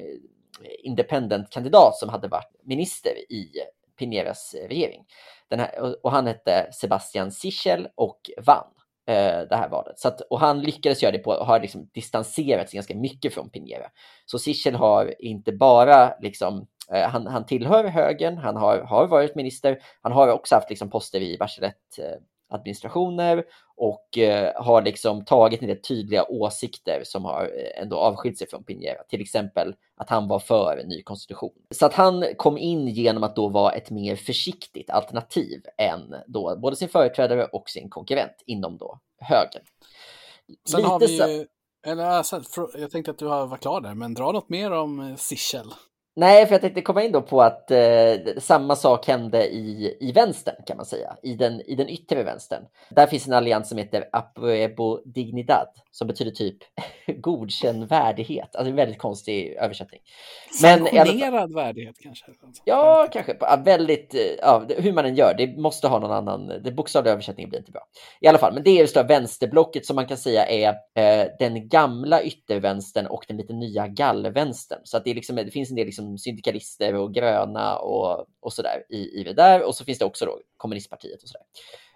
independent 0.83 1.49
kandidat 1.49 1.95
som 1.95 2.09
hade 2.09 2.27
varit 2.27 2.51
minister 2.63 3.11
i 3.29 3.51
Pineras 3.99 4.53
eh, 4.53 4.67
regering. 4.67 5.05
Den 5.49 5.59
här, 5.59 6.05
och 6.05 6.11
han 6.11 6.27
hette 6.27 6.69
Sebastian 6.71 7.31
Sichel 7.31 7.87
och 7.95 8.19
vann 8.45 8.67
eh, 9.07 9.41
det 9.49 9.55
här 9.55 9.69
valet. 9.69 9.99
Så 9.99 10.07
att, 10.07 10.21
och 10.21 10.39
han 10.39 10.61
lyckades 10.61 11.03
göra 11.03 11.11
det 11.11 11.19
på 11.19 11.31
och 11.31 11.45
har 11.45 11.59
liksom 11.59 11.89
distanserat 11.93 12.69
sig 12.69 12.77
ganska 12.77 12.95
mycket 12.95 13.33
från 13.33 13.49
Pinera. 13.49 13.89
Så 14.25 14.39
Sichel 14.39 14.75
har 14.75 15.21
inte 15.21 15.51
bara 15.51 16.13
liksom 16.21 16.67
eh, 16.93 17.09
han, 17.09 17.27
han 17.27 17.45
tillhör 17.45 17.83
högern, 17.83 18.37
han 18.37 18.55
har, 18.55 18.77
har 18.77 19.07
varit 19.07 19.35
minister, 19.35 19.79
han 20.01 20.11
har 20.11 20.27
också 20.27 20.55
haft 20.55 20.69
liksom 20.69 20.89
poster 20.89 21.21
i 21.21 21.37
Bachelet 21.37 21.99
eh, 21.99 22.21
administrationer 22.49 23.43
och 23.75 24.17
eh, 24.17 24.63
har 24.63 24.81
liksom 24.81 25.25
tagit 25.25 25.61
en 25.61 25.67
del 25.67 25.81
tydliga 25.81 26.25
åsikter 26.29 27.01
som 27.05 27.25
har 27.25 27.41
eh, 27.41 27.81
ändå 27.81 27.97
avskilt 27.97 28.37
sig 28.37 28.49
från 28.49 28.63
Pinera. 28.63 29.03
Till 29.03 29.21
exempel 29.21 29.75
att 29.95 30.09
han 30.09 30.27
var 30.27 30.39
för 30.39 30.77
en 30.77 30.87
ny 30.87 31.03
konstitution. 31.03 31.53
Så 31.71 31.85
att 31.85 31.93
han 31.93 32.25
kom 32.37 32.57
in 32.57 32.87
genom 32.87 33.23
att 33.23 33.35
då 33.35 33.47
vara 33.47 33.71
ett 33.71 33.89
mer 33.89 34.15
försiktigt 34.15 34.89
alternativ 34.89 35.61
än 35.77 36.15
då 36.27 36.55
både 36.61 36.75
sin 36.75 36.89
företrädare 36.89 37.45
och 37.45 37.69
sin 37.69 37.89
konkurrent 37.89 38.43
inom 38.45 38.77
då 38.77 38.99
högern. 39.19 39.63
Sen 40.69 40.77
Lite 40.77 40.89
har 40.89 40.99
vi 40.99 41.37
ju, 41.37 41.45
eller 41.85 42.03
jag 42.79 42.91
tänkte 42.91 43.11
att 43.11 43.17
du 43.17 43.25
varit 43.25 43.61
klar 43.61 43.81
där, 43.81 43.93
men 43.93 44.13
dra 44.13 44.31
något 44.31 44.49
mer 44.49 44.71
om 44.71 44.99
eh, 44.99 45.15
Sichel. 45.15 45.73
Nej, 46.19 46.45
för 46.45 46.53
jag 46.53 46.61
tänkte 46.61 46.81
komma 46.81 47.03
in 47.03 47.11
då 47.11 47.21
på 47.21 47.41
att 47.41 47.71
eh, 47.71 48.13
samma 48.37 48.75
sak 48.75 49.07
hände 49.07 49.47
i, 49.47 49.97
i 49.99 50.11
vänstern 50.11 50.55
kan 50.65 50.77
man 50.77 50.85
säga, 50.85 51.17
i 51.23 51.33
den, 51.33 51.61
i 51.61 51.75
den 51.75 51.89
yttre 51.89 52.23
vänstern. 52.23 52.63
Där 52.89 53.07
finns 53.07 53.27
en 53.27 53.33
allians 53.33 53.69
som 53.69 53.77
heter 53.77 54.09
Apruebo 54.11 55.01
Dignidad 55.05 55.67
som 55.91 56.07
betyder 56.07 56.31
typ 56.31 56.57
godkänd 57.21 57.83
värdighet. 57.83 58.55
Alltså 58.55 58.69
en 58.69 58.75
väldigt 58.75 58.97
konstig 58.97 59.53
översättning. 59.53 60.01
Sanktionerad 60.61 61.53
värdighet 61.53 61.95
kanske? 61.99 62.25
Ja, 62.65 63.07
kanske. 63.11 63.37
Ja, 63.39 63.61
väldigt, 63.65 64.15
eh, 64.15 64.21
ja, 64.41 64.65
hur 64.77 64.93
man 64.93 65.05
än 65.05 65.15
gör, 65.15 65.35
det 65.37 65.57
måste 65.57 65.87
ha 65.87 65.99
någon 65.99 66.11
annan, 66.11 66.47
det 66.47 66.71
bokstavliga 66.71 67.13
översättningen 67.13 67.49
blir 67.49 67.59
inte 67.59 67.71
bra. 67.71 67.81
I 68.21 68.27
alla 68.27 68.37
fall, 68.37 68.53
men 68.53 68.63
det 68.63 68.69
är 68.69 68.79
just 68.79 68.93
det 68.93 69.03
vänsterblocket 69.03 69.85
som 69.85 69.95
man 69.95 70.07
kan 70.07 70.17
säga 70.17 70.45
är 70.45 70.69
eh, 70.69 71.27
den 71.39 71.67
gamla 71.69 72.23
yttervänstern 72.23 73.05
och 73.05 73.25
den 73.27 73.37
lite 73.37 73.53
nya 73.53 73.87
gallvänstern. 73.87 74.79
Så 74.83 74.97
att 74.97 75.03
det, 75.03 75.11
är 75.11 75.15
liksom, 75.15 75.35
det 75.35 75.51
finns 75.51 75.69
en 75.69 75.75
del 75.75 75.85
liksom 75.85 76.08
syndikalister 76.17 76.95
och 76.95 77.13
gröna 77.13 77.77
och, 77.77 78.25
och 78.39 78.53
sådär 78.53 78.85
i, 78.89 79.19
i 79.19 79.23
det 79.23 79.33
där. 79.33 79.67
Och 79.67 79.75
så 79.75 79.85
finns 79.85 79.99
det 79.99 80.05
också 80.05 80.25
då 80.25 80.39
kommunistpartiet 80.57 81.23
och 81.23 81.29
sådär. 81.29 81.45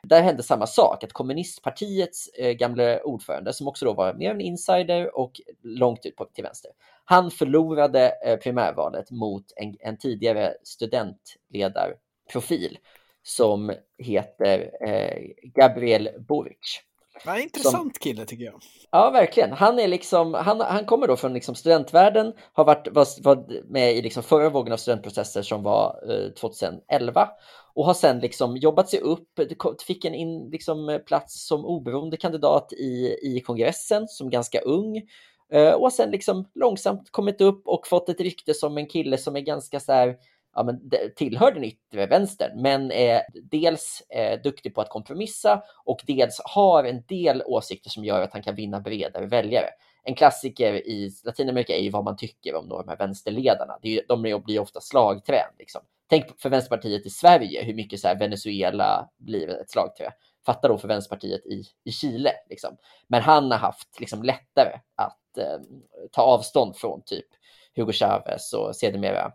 Där 0.03 0.21
hände 0.21 0.43
samma 0.43 0.67
sak, 0.67 1.03
att 1.03 1.13
kommunistpartiets 1.13 2.27
eh, 2.27 2.51
gamla 2.51 3.03
ordförande, 3.03 3.53
som 3.53 3.67
också 3.67 3.85
då 3.85 3.93
var 3.93 4.13
mer 4.13 4.31
en 4.31 4.41
insider 4.41 5.17
och 5.17 5.31
långt 5.63 6.05
ut 6.05 6.15
på, 6.15 6.25
till 6.25 6.43
vänster, 6.43 6.71
han 7.05 7.31
förlorade 7.31 8.13
eh, 8.25 8.37
primärvalet 8.37 9.11
mot 9.11 9.45
en, 9.55 9.77
en 9.79 9.97
tidigare 9.97 10.53
studentledarprofil 10.63 12.77
som 13.23 13.73
heter 13.97 14.71
eh, 14.87 15.23
Gabriel 15.43 16.09
Boric. 16.27 16.81
Ja, 17.25 17.39
intressant 17.39 17.75
som, 17.75 17.89
kille 17.89 18.25
tycker 18.25 18.45
jag. 18.45 18.61
Ja, 18.91 19.09
verkligen. 19.09 19.51
Han, 19.51 19.79
är 19.79 19.87
liksom, 19.87 20.33
han, 20.33 20.61
han 20.61 20.85
kommer 20.85 21.07
då 21.07 21.15
från 21.15 21.33
liksom 21.33 21.55
studentvärlden, 21.55 22.33
har 22.53 22.65
varit, 22.65 22.87
var, 22.91 23.23
var 23.23 23.63
med 23.71 23.95
i 23.95 24.01
liksom 24.01 24.23
förra 24.23 24.49
vågen 24.49 24.73
av 24.73 24.77
studentprocesser 24.77 25.41
som 25.41 25.63
var 25.63 25.99
eh, 26.09 26.29
2011 26.33 27.29
och 27.75 27.85
har 27.85 27.93
sen 27.93 28.19
liksom 28.19 28.57
jobbat 28.57 28.89
sig 28.89 28.99
upp, 28.99 29.39
fick 29.87 30.05
en 30.05 30.13
in, 30.13 30.49
liksom, 30.49 30.99
plats 31.05 31.47
som 31.47 31.65
oberoende 31.65 32.17
kandidat 32.17 32.73
i, 32.73 33.17
i 33.21 33.41
kongressen 33.45 34.07
som 34.07 34.29
ganska 34.29 34.59
ung 34.59 34.97
eh, 35.51 35.71
och 35.71 35.81
har 35.81 35.89
sen 35.89 36.11
liksom 36.11 36.45
långsamt 36.55 37.11
kommit 37.11 37.41
upp 37.41 37.67
och 37.67 37.87
fått 37.87 38.09
ett 38.09 38.21
rykte 38.21 38.53
som 38.53 38.77
en 38.77 38.87
kille 38.87 39.17
som 39.17 39.35
är 39.35 39.41
ganska 39.41 39.79
så 39.79 39.91
här 39.91 40.15
ja, 40.53 40.63
men 40.63 40.91
tillhör 41.15 41.51
den 41.51 41.63
yttre 41.63 42.05
vänstern, 42.05 42.61
men 42.61 42.91
är 42.91 43.21
dels 43.51 44.03
är 44.09 44.37
duktig 44.37 44.75
på 44.75 44.81
att 44.81 44.89
kompromissa 44.89 45.63
och 45.85 46.01
dels 46.07 46.41
har 46.43 46.83
en 46.83 47.03
del 47.07 47.43
åsikter 47.45 47.89
som 47.89 48.05
gör 48.05 48.21
att 48.21 48.33
han 48.33 48.43
kan 48.43 48.55
vinna 48.55 48.79
bredare 48.79 49.25
väljare. 49.25 49.69
En 50.03 50.15
klassiker 50.15 50.73
i 50.73 51.11
Latinamerika 51.23 51.75
är 51.75 51.81
ju 51.81 51.89
vad 51.89 52.03
man 52.03 52.17
tycker 52.17 52.55
om 52.55 52.69
de 52.69 52.87
här 52.87 52.97
vänsterledarna. 52.97 53.79
Det 53.81 53.97
är, 53.97 54.01
de 54.07 54.41
blir 54.45 54.59
ofta 54.59 54.81
slagträn. 54.81 55.51
Liksom. 55.59 55.81
Tänk 56.09 56.41
för 56.41 56.49
Vänsterpartiet 56.49 57.05
i 57.05 57.09
Sverige 57.09 57.63
hur 57.63 57.73
mycket 57.73 57.99
så 57.99 58.07
här 58.07 58.19
Venezuela 58.19 59.09
blir 59.17 59.49
ett 59.49 59.71
slagträ. 59.71 60.11
Fatta 60.45 60.67
då 60.67 60.77
för 60.77 60.87
Vänsterpartiet 60.87 61.45
i, 61.45 61.63
i 61.83 61.91
Chile. 61.91 62.31
Liksom. 62.49 62.77
Men 63.07 63.21
han 63.21 63.51
har 63.51 63.57
haft 63.57 63.99
liksom, 63.99 64.23
lättare 64.23 64.79
att 64.95 65.37
eh, 65.37 65.59
ta 66.11 66.21
avstånd 66.21 66.75
från 66.75 67.01
typ 67.05 67.27
Hugo 67.75 67.91
Chavez 67.91 68.53
och 68.53 68.75
sedermera 68.75 69.31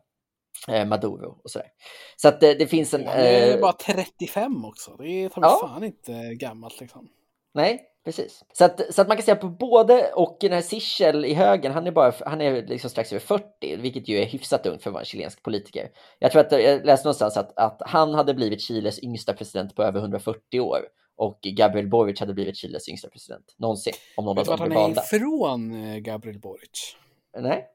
Maduro 0.86 1.40
och 1.44 1.50
sådär. 1.50 1.68
Så 2.16 2.28
att 2.28 2.40
det, 2.40 2.54
det 2.54 2.66
finns 2.66 2.94
en... 2.94 3.02
Ja, 3.02 3.14
det 3.14 3.28
är 3.28 3.54
eh, 3.54 3.60
bara 3.60 3.72
35 3.72 4.64
också. 4.64 4.96
Det 4.98 5.08
är 5.08 5.30
ja. 5.36 5.58
fan 5.62 5.84
inte 5.84 6.34
gammalt 6.34 6.80
liksom. 6.80 7.08
Nej, 7.54 7.82
precis. 8.04 8.44
Så 8.52 8.64
att, 8.64 8.94
så 8.94 9.02
att 9.02 9.08
man 9.08 9.16
kan 9.16 9.24
säga 9.24 9.36
på 9.36 9.48
både 9.48 10.12
och 10.12 10.38
den 10.40 10.52
här 10.52 10.62
Sichel 10.62 11.24
i 11.24 11.34
högen, 11.34 11.72
han 11.72 11.86
är 11.86 11.90
bara, 11.90 12.12
han 12.26 12.40
är 12.40 12.66
liksom 12.66 12.90
strax 12.90 13.12
över 13.12 13.20
40, 13.20 13.76
vilket 13.76 14.08
ju 14.08 14.18
är 14.18 14.26
hyfsat 14.26 14.66
ungt 14.66 14.82
för 14.82 14.90
att 14.90 14.94
vara 14.94 15.02
en 15.02 15.06
chilensk 15.06 15.42
politiker. 15.42 15.90
Jag 16.18 16.32
tror 16.32 16.40
att 16.40 16.52
jag 16.52 16.86
läste 16.86 17.06
någonstans 17.06 17.36
att, 17.36 17.58
att 17.58 17.82
han 17.86 18.14
hade 18.14 18.34
blivit 18.34 18.60
Chiles 18.60 19.02
yngsta 19.02 19.32
president 19.32 19.74
på 19.74 19.82
över 19.82 20.00
140 20.00 20.60
år 20.60 20.80
och 21.16 21.40
Gabriel 21.42 21.88
Boric 21.88 22.20
hade 22.20 22.34
blivit 22.34 22.56
Chiles 22.56 22.88
yngsta 22.88 23.08
president 23.08 23.54
någonsin. 23.56 23.92
Om 24.16 24.24
någon 24.24 24.36
Vet 24.36 24.44
du 24.44 24.50
vart 24.50 24.60
han 24.60 24.72
är 24.72 24.90
ifrån, 24.90 25.84
eh, 25.84 25.98
Gabriel 25.98 26.38
Boric? 26.38 26.96
Nej. 27.38 27.66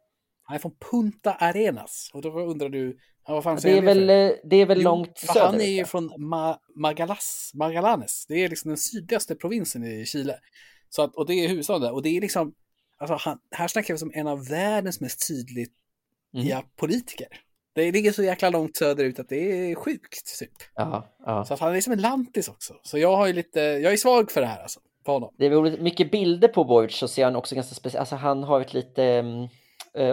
Han 0.44 0.56
är 0.56 0.60
från 0.60 0.76
Punta 0.92 1.34
Arenas. 1.34 2.12
Och 2.14 2.22
då 2.22 2.40
undrar 2.40 2.70
du, 2.70 2.98
vad 3.28 3.44
fan 3.44 3.62
säger 3.62 3.82
det 3.82 3.92
är 3.92 3.96
väl, 3.96 4.10
eh, 4.10 4.38
Det 4.44 4.56
är 4.56 4.66
väl 4.66 4.78
jo, 4.78 4.84
långt 4.84 5.18
söderut? 5.18 5.52
Han 5.52 5.62
är 5.62 5.72
ju 5.72 5.86
från 5.86 6.14
Ma 6.18 6.60
Magalas, 6.76 7.52
Magallanes. 7.54 8.26
Det 8.28 8.36
är 8.36 8.50
liksom 8.50 8.70
den 8.70 8.78
sydligaste 8.78 9.36
provinsen 9.36 9.84
i 9.84 10.06
Chile. 10.06 10.40
Så 10.90 11.02
att, 11.02 11.16
och 11.16 11.26
det 11.28 11.34
är 11.34 11.48
huvudstaden 11.48 11.82
där. 11.82 11.94
Och 11.94 12.02
det 12.02 12.18
är 12.18 12.22
liksom, 12.22 12.54
alltså 12.98 13.30
han, 13.30 13.40
här 13.52 13.68
snackar 13.68 13.94
vi 13.94 13.98
som 13.98 14.12
en 14.14 14.28
av 14.28 14.48
världens 14.48 15.02
mest 15.02 15.28
tydliga 15.28 15.68
mm. 16.36 16.66
politiker. 16.76 17.28
Det 17.76 17.92
ligger 17.92 18.12
så 18.12 18.24
jäkla 18.24 18.50
långt 18.50 18.78
söderut 18.78 19.20
att 19.20 19.30
det 19.30 19.72
är 19.72 19.76
sjukt 19.76 20.40
typ. 20.40 20.52
Aha, 20.80 21.08
aha. 21.28 21.46
Så 21.46 21.54
att 21.54 21.60
han 21.60 21.76
är 21.76 21.82
som 21.82 21.94
en 21.94 22.02
lantis 22.02 22.48
också. 22.48 22.74
Så 22.84 22.98
jag 22.98 23.16
har 23.16 23.28
ju 23.28 23.34
lite, 23.34 23.60
jag 23.60 23.94
är 23.94 23.98
svag 23.98 24.32
för 24.32 24.42
det 24.42 24.48
här 24.48 24.62
alltså. 24.62 24.80
på 25.06 25.12
honom. 25.12 25.34
Det 25.38 25.46
är 25.46 25.50
roligt, 25.50 25.82
mycket 25.82 26.12
bilder 26.12 26.48
på 26.48 26.64
Boric 26.64 26.96
så 26.96 27.08
ser 27.08 27.26
han 27.26 27.36
också 27.36 27.56
ganska 27.56 27.76
speciellt, 27.76 28.00
alltså 28.00 28.16
han 28.16 28.44
har 28.44 28.62
ett 28.62 28.74
lite 28.74 29.20
um, 29.20 29.50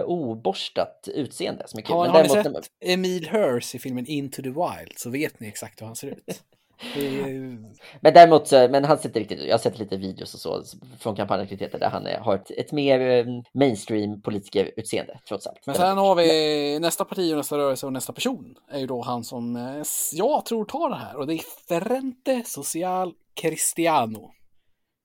oborstat 0.05 1.07
utseende 1.13 1.63
är 1.77 1.81
kul. 1.81 1.95
Har, 1.95 2.01
Men 2.05 2.11
har 2.15 2.23
ni 2.23 2.29
sett 2.29 2.71
Emil 2.85 3.27
Hurs 3.29 3.75
i 3.75 3.79
filmen 3.79 4.05
Into 4.07 4.41
the 4.41 4.49
Wild 4.49 4.93
så 4.97 5.09
vet 5.09 5.39
ni 5.39 5.47
exakt 5.47 5.81
hur 5.81 5.85
han 5.85 5.95
ser 5.95 6.07
ut. 6.07 6.23
Är- 6.95 7.57
men 8.01 8.13
däremot, 8.13 8.47
så- 8.47 8.67
men 8.71 8.83
han 8.85 8.97
ser 8.97 9.09
inte 9.09 9.19
riktigt, 9.19 9.39
jag 9.43 9.53
har 9.53 9.57
sett 9.59 9.79
lite 9.79 9.97
videos 9.97 10.33
och 10.33 10.39
så 10.39 10.63
från 10.99 11.15
kampanjaktiviteter 11.15 11.79
där 11.79 11.89
han 11.89 12.05
är, 12.05 12.17
har 12.19 12.35
ett, 12.35 12.51
ett 12.51 12.71
mer 12.71 13.25
um, 13.27 13.43
mainstream 13.53 14.21
politikerutseende 14.21 15.19
trots 15.27 15.47
allt. 15.47 15.65
Men 15.65 15.75
sen 15.75 15.97
har 15.97 16.15
vi 16.15 16.79
nästa 16.79 17.05
parti 17.05 17.33
och 17.33 17.37
nästa 17.37 17.57
rörelse 17.57 17.85
och 17.85 17.93
nästa 17.93 18.13
person 18.13 18.55
är 18.71 18.79
ju 18.79 18.87
då 18.87 19.01
han 19.01 19.23
som 19.23 19.55
eh, 19.55 19.83
jag 20.13 20.45
tror 20.45 20.65
tar 20.65 20.89
det 20.89 20.95
här 20.95 21.15
och 21.17 21.27
det 21.27 21.33
är 21.33 21.41
Frente 21.67 22.43
Social 22.45 23.13
Cristiano. 23.33 24.31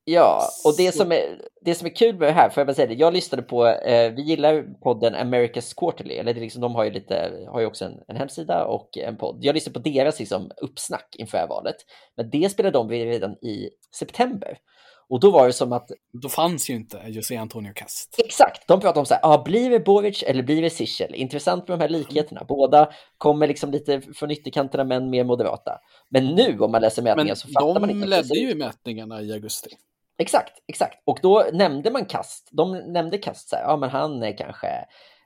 Ja, 0.08 0.48
och 0.64 0.74
det 0.76 0.92
som, 0.92 1.12
är, 1.12 1.40
det 1.60 1.74
som 1.74 1.86
är 1.86 1.96
kul 1.96 2.18
med 2.18 2.28
det 2.28 2.32
här, 2.32 2.50
får 2.50 2.60
jag 2.60 2.66
bara 2.66 2.74
säga 2.74 2.88
det, 2.88 2.94
jag 2.94 3.14
lyssnade 3.14 3.42
på, 3.42 3.66
eh, 3.66 4.12
vi 4.12 4.22
gillar 4.22 4.80
podden 4.82 5.14
America's 5.14 5.74
Quarterly, 5.76 6.14
eller 6.14 6.34
det 6.34 6.40
liksom, 6.40 6.60
de 6.60 6.74
har 6.74 6.84
ju, 6.84 6.90
lite, 6.90 7.46
har 7.52 7.60
ju 7.60 7.66
också 7.66 7.84
en, 7.84 7.92
en 8.08 8.16
hemsida 8.16 8.64
och 8.64 8.98
en 8.98 9.16
podd. 9.16 9.38
Jag 9.40 9.54
lyssnade 9.54 9.80
på 9.80 9.88
deras 9.88 10.18
liksom, 10.18 10.50
uppsnack 10.62 11.16
inför 11.18 11.46
valet, 11.48 11.76
men 12.16 12.30
det 12.30 12.50
spelade 12.50 12.78
de 12.78 12.90
redan 12.90 13.32
i 13.32 13.70
september. 13.98 14.58
Och 15.08 15.20
då 15.20 15.30
var 15.30 15.46
det 15.46 15.52
som 15.52 15.72
att, 15.72 15.90
Då 16.22 16.28
fanns 16.28 16.70
ju 16.70 16.74
inte 16.74 17.02
José 17.06 17.36
Antonio 17.36 17.72
Cast. 17.74 18.14
exakt, 18.18 18.68
de 18.68 18.80
pratade 18.80 19.00
om 19.00 19.06
så 19.06 19.14
här, 19.14 19.20
ah, 19.22 19.42
blir 19.42 19.70
det 19.70 19.80
Boric 19.80 20.22
eller 20.22 20.42
blir 20.42 20.62
det 20.62 20.70
Sichel? 20.70 21.14
Intressant 21.14 21.68
med 21.68 21.78
de 21.78 21.82
här 21.82 21.88
likheterna, 21.88 22.44
båda 22.48 22.90
kommer 23.18 23.46
liksom 23.46 23.70
lite 23.70 24.00
från 24.00 24.30
ytterkanterna 24.30 24.84
men 24.84 25.10
mer 25.10 25.24
moderata. 25.24 25.78
Men 26.10 26.26
nu 26.26 26.58
om 26.58 26.72
man 26.72 26.80
läser 26.80 27.02
mätningar 27.02 27.26
Men 27.26 27.36
så 27.36 27.48
fattar 27.48 27.80
man 27.80 27.88
de 27.88 27.94
inte. 27.94 28.06
ledde 28.06 28.38
ju 28.38 28.54
mätningarna 28.54 29.22
i 29.22 29.32
augusti. 29.32 29.70
Exakt, 30.18 30.52
exakt. 30.68 31.02
Och 31.04 31.18
då 31.22 31.46
nämnde 31.52 31.90
man 31.90 32.04
Kast. 32.04 32.48
De 32.52 32.92
nämnde 32.92 33.18
Kast 33.18 33.48
så 33.48 33.56
här, 33.56 33.62
ja 33.62 33.76
men 33.76 33.90
han 33.90 34.22
är 34.22 34.36
kanske, 34.36 34.68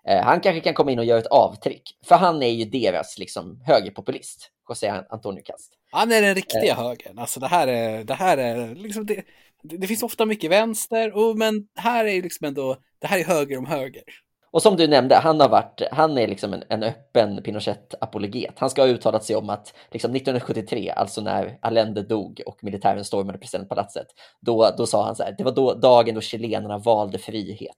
eh, 0.08 0.22
han 0.22 0.40
kanske 0.40 0.60
kan 0.60 0.74
komma 0.74 0.90
in 0.90 0.98
och 0.98 1.04
göra 1.04 1.18
ett 1.18 1.26
avtryck. 1.26 1.82
För 2.04 2.14
han 2.14 2.42
är 2.42 2.50
ju 2.50 2.64
deras 2.64 3.18
liksom 3.18 3.60
högerpopulist, 3.66 4.50
José 4.68 5.02
Antonio 5.08 5.42
Kast. 5.44 5.72
Han 5.90 6.12
är 6.12 6.22
den 6.22 6.34
riktiga 6.34 6.74
högern. 6.74 7.18
Alltså 7.18 7.40
det 7.40 7.46
här 7.46 7.68
är, 7.68 8.04
det 8.04 8.14
här 8.14 8.38
är 8.38 8.74
liksom 8.74 9.06
det, 9.06 9.24
det, 9.62 9.86
finns 9.86 10.02
ofta 10.02 10.26
mycket 10.26 10.50
vänster, 10.50 11.16
och, 11.16 11.38
men 11.38 11.66
här 11.76 12.04
är 12.04 12.22
liksom 12.22 12.46
ändå, 12.46 12.76
det 12.98 13.06
här 13.06 13.18
är 13.18 13.24
höger 13.24 13.58
om 13.58 13.66
höger. 13.66 14.02
Och 14.52 14.62
som 14.62 14.76
du 14.76 14.88
nämnde, 14.88 15.16
han 15.16 15.40
har 15.40 15.48
varit, 15.48 15.82
han 15.92 16.18
är 16.18 16.28
liksom 16.28 16.52
en, 16.52 16.62
en 16.68 16.82
öppen 16.82 17.42
Pinochet-apologet. 17.42 18.54
Han 18.56 18.70
ska 18.70 18.82
ha 18.82 18.88
uttalat 18.88 19.24
sig 19.24 19.36
om 19.36 19.50
att 19.50 19.74
liksom 19.90 20.14
1973, 20.14 20.90
alltså 20.90 21.20
när 21.20 21.58
Allende 21.62 22.02
dog 22.02 22.42
och 22.46 22.64
militären 22.64 23.04
stormade 23.04 23.38
presidentpalatset, 23.38 24.06
då, 24.40 24.70
då 24.78 24.86
sa 24.86 25.04
han 25.04 25.16
så 25.16 25.22
här, 25.22 25.34
det 25.38 25.44
var 25.44 25.52
då 25.52 25.74
dagen 25.74 26.14
då 26.14 26.20
chilenarna 26.20 26.78
valde 26.78 27.18
frihet. 27.18 27.76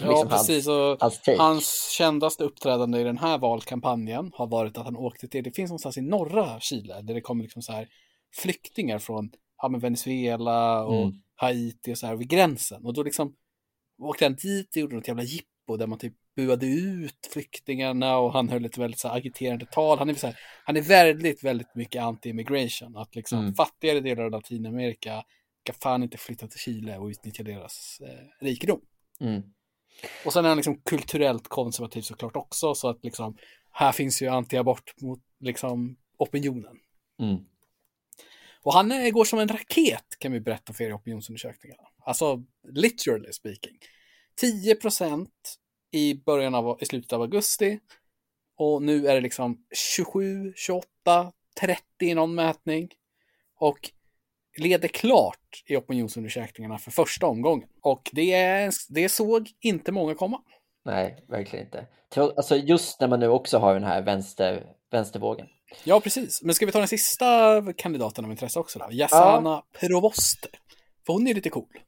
Var 0.00 0.06
Ja, 0.06 0.10
liksom 0.10 0.28
precis. 0.28 0.66
Hans 1.00 1.20
take. 1.20 1.38
hans 1.42 1.90
kändaste 1.98 2.44
uppträdande 2.44 3.00
i 3.00 3.04
den 3.04 3.18
här 3.18 3.38
valkampanjen 3.38 4.30
har 4.34 4.46
varit 4.46 4.78
att 4.78 4.84
han 4.84 4.96
åkte 4.96 5.28
till, 5.28 5.44
det 5.44 5.50
finns 5.50 5.70
någonstans 5.70 5.98
i 5.98 6.00
norra 6.00 6.60
Chile, 6.60 7.00
där 7.02 7.14
det 7.14 7.20
kommer 7.20 7.42
liksom 7.42 7.62
så 7.62 7.72
här 7.72 7.88
flyktingar 8.36 8.98
från 8.98 9.30
ja, 9.62 9.68
men 9.68 9.80
Venezuela 9.80 10.84
och 10.84 11.02
Mm. 11.02 11.12
Haiti 11.34 11.92
och 11.92 11.98
så 11.98 12.06
här 12.06 12.16
vid 12.16 12.28
gränsen. 12.28 12.86
Och 12.86 12.94
då 12.94 13.02
liksom 13.02 13.34
åkte 14.02 14.24
han 14.24 14.34
dit 14.34 14.76
och 14.76 14.76
gjorde 14.76 14.96
något 14.96 15.08
jävla 15.08 15.22
jippo 15.70 15.76
där 15.76 15.86
man 15.86 15.98
typ 15.98 16.14
buade 16.36 16.66
ut 16.66 17.28
flyktingarna 17.32 18.18
och 18.18 18.32
han 18.32 18.48
höll 18.48 18.64
ett 18.64 18.78
väldigt 18.78 19.00
så 19.00 19.08
här 19.08 19.16
agiterande 19.16 19.66
tal. 19.66 19.98
Han 19.98 20.10
är, 20.10 20.14
så 20.14 20.26
här, 20.26 20.36
han 20.64 20.76
är 20.76 20.82
väldigt, 20.82 21.44
väldigt 21.44 21.74
mycket 21.74 22.02
anti-immigration. 22.02 22.96
Att 22.96 23.14
liksom 23.14 23.38
Mm. 23.40 23.54
fattigare 23.54 24.00
delar 24.00 24.24
av 24.24 24.30
Latinamerika 24.30 25.24
kan 25.62 25.74
fan 25.74 26.02
inte 26.02 26.18
flytta 26.18 26.46
till 26.48 26.60
Chile 26.60 26.98
och 26.98 27.06
utnyttja 27.06 27.42
deras 27.42 28.00
eh, 28.00 28.44
rikedom. 28.46 28.80
Mm. 29.20 29.42
Och 30.24 30.32
sen 30.32 30.44
är 30.44 30.48
han 30.48 30.56
liksom 30.56 30.80
kulturellt 30.84 31.48
konservativ 31.48 32.02
såklart 32.02 32.36
också, 32.36 32.74
så 32.74 32.88
att 32.88 33.04
liksom 33.04 33.36
här 33.72 33.92
finns 33.92 34.22
ju 34.22 34.26
anti-abort 34.26 35.02
mot 35.02 35.20
liksom 35.40 35.96
opinionen. 36.18 36.76
Mm. 37.20 37.44
Och 38.62 38.72
han 38.72 38.92
är, 38.92 39.10
går 39.10 39.24
som 39.24 39.38
en 39.38 39.48
raket 39.48 40.04
kan 40.18 40.32
vi 40.32 40.40
berätta 40.40 40.72
för 40.72 40.84
er 40.84 40.90
i 40.90 40.92
opinionsundersökningarna. 40.92 41.82
Alltså 42.04 42.42
literally 42.72 43.32
speaking. 43.32 43.78
10% 44.42 45.26
i 45.92 46.14
början 46.14 46.54
av, 46.54 46.78
i 46.80 46.86
slutet 46.86 47.12
av 47.12 47.20
augusti. 47.22 47.80
Och 48.56 48.82
nu 48.82 49.06
är 49.06 49.14
det 49.14 49.20
liksom 49.20 49.64
27, 49.74 50.52
28, 50.56 50.86
30 51.60 51.82
i 52.00 52.14
någon 52.14 52.34
mätning. 52.34 52.88
Och 53.58 53.90
leder 54.58 54.88
klart 54.88 55.62
i 55.66 55.76
opinionsundersökningarna 55.76 56.78
för 56.78 56.90
första 56.90 57.26
omgången. 57.26 57.68
Och 57.82 58.10
det, 58.12 58.32
är, 58.32 58.72
det 58.88 59.08
såg 59.08 59.50
inte 59.60 59.92
många 59.92 60.14
komma. 60.14 60.42
Nej, 60.84 61.24
verkligen 61.28 61.64
inte. 61.64 61.86
Alltså 62.16 62.56
just 62.56 63.00
när 63.00 63.08
man 63.08 63.20
nu 63.20 63.28
också 63.28 63.58
har 63.58 63.74
den 63.74 63.84
här 63.84 64.02
vänster, 64.02 64.66
vänstervågen. 64.90 65.46
Ja, 65.84 66.00
precis. 66.00 66.42
Men 66.42 66.54
ska 66.54 66.66
vi 66.66 66.72
ta 66.72 66.78
den 66.78 66.88
sista 66.88 67.62
kandidaten 67.76 68.24
av 68.24 68.30
intresse 68.30 68.58
också 68.58 68.78
då? 68.78 68.88
Yassana 68.90 69.62
Provoste. 69.80 70.48
För 71.06 71.12
hon 71.12 71.26
är 71.26 71.34
lite 71.34 71.50
cool. 71.50 71.78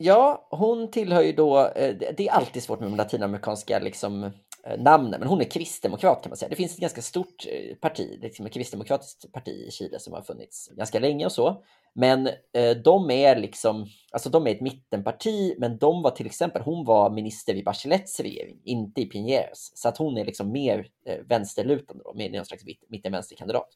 Ja, 0.00 0.48
hon 0.50 0.90
tillhör 0.90 1.22
ju 1.22 1.32
då, 1.32 1.66
eh, 1.66 1.96
det 2.16 2.28
är 2.28 2.32
alltid 2.32 2.62
svårt 2.62 2.80
med 2.80 2.88
de 2.88 2.96
latinamerikanska 2.96 3.78
liksom, 3.78 4.24
eh, 4.64 4.78
namnen, 4.78 5.20
men 5.20 5.28
hon 5.28 5.40
är 5.40 5.44
kristdemokrat 5.44 6.22
kan 6.22 6.30
man 6.30 6.36
säga. 6.36 6.48
Det 6.48 6.56
finns 6.56 6.74
ett 6.74 6.80
ganska 6.80 7.02
stort 7.02 7.46
eh, 7.46 7.76
parti, 7.76 8.18
liksom 8.22 8.46
ett 8.46 8.52
kristdemokratiskt 8.52 9.32
parti 9.32 9.64
i 9.68 9.70
Chile 9.70 9.98
som 9.98 10.12
har 10.12 10.22
funnits 10.22 10.68
ganska 10.68 10.98
länge 10.98 11.26
och 11.26 11.32
så. 11.32 11.64
Men 11.94 12.26
eh, 12.26 12.76
de 12.84 13.10
är 13.10 13.36
liksom, 13.36 13.86
alltså 14.12 14.30
de 14.30 14.46
är 14.46 14.50
ett 14.50 14.60
mittenparti, 14.60 15.54
men 15.58 15.78
de 15.78 16.02
var 16.02 16.10
till 16.10 16.26
exempel, 16.26 16.62
hon 16.62 16.84
var 16.84 17.10
minister 17.10 17.54
i 17.54 17.62
Bachelets 17.62 18.20
regering, 18.20 18.60
inte 18.64 19.00
i 19.00 19.10
Piñeras. 19.10 19.72
Så 19.74 19.88
att 19.88 19.98
hon 19.98 20.16
är 20.18 20.24
liksom 20.24 20.52
mer 20.52 20.86
eh, 21.06 21.18
vänsterlutande 21.28 22.04
då, 22.04 22.14
med 22.14 22.32
någon 22.32 22.44
slags 22.44 22.62
mittenvänsterkandidat. 22.88 23.68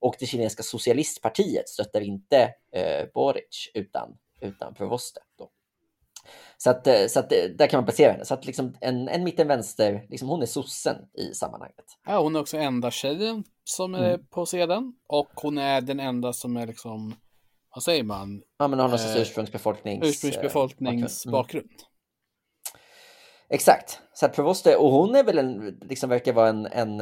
Och 0.00 0.16
det 0.18 0.26
chilenska 0.26 0.62
socialistpartiet 0.62 1.68
stöttar 1.68 2.00
inte 2.00 2.54
eh, 2.72 3.06
Boric 3.14 3.70
utan, 3.74 4.16
utan 4.40 4.74
Provoste. 4.74 5.20
Då. 5.38 5.50
Så 6.56 6.70
att, 6.70 6.86
eh, 6.86 7.06
så 7.08 7.20
att 7.20 7.32
eh, 7.32 7.38
där 7.58 7.66
kan 7.66 7.78
man 7.78 7.84
placera 7.84 8.12
henne. 8.12 8.24
Så 8.24 8.34
att 8.34 8.46
liksom 8.46 8.76
en, 8.80 9.08
en 9.08 9.24
mitten-vänster, 9.24 10.06
liksom 10.08 10.28
hon 10.28 10.42
är 10.42 10.46
sossen 10.46 10.96
i 11.18 11.34
sammanhanget. 11.34 11.84
Ja, 12.06 12.20
hon 12.20 12.36
är 12.36 12.40
också 12.40 12.56
enda 12.56 12.90
tjejen 12.90 13.44
som 13.64 13.94
är 13.94 14.08
Mm. 14.14 14.26
på 14.26 14.46
sedeln. 14.46 14.92
Och 15.08 15.28
hon 15.34 15.58
är 15.58 15.80
den 15.80 16.00
enda 16.00 16.32
som 16.32 16.56
är 16.56 16.66
liksom, 16.66 17.14
vad 17.74 17.82
säger 17.82 18.02
man, 18.04 18.42
Ja, 18.58 18.68
men 18.68 18.78
hon 18.80 18.90
har 18.90 18.98
Eh, 18.98 19.16
ursprungsbefolknings... 19.22 20.06
ursprungsbefolknings 20.06 21.26
Mm. 21.26 21.32
bakgrund. 21.32 21.70
Exakt. 23.48 24.00
Så 24.12 24.26
att 24.26 24.34
Provoste, 24.34 24.76
och 24.76 24.90
hon 24.92 25.14
är 25.14 25.24
väl 25.24 25.38
en, 25.38 25.78
liksom 25.82 26.10
verkar 26.10 26.32
vara 26.32 26.48
en, 26.48 26.66
en 26.66 27.00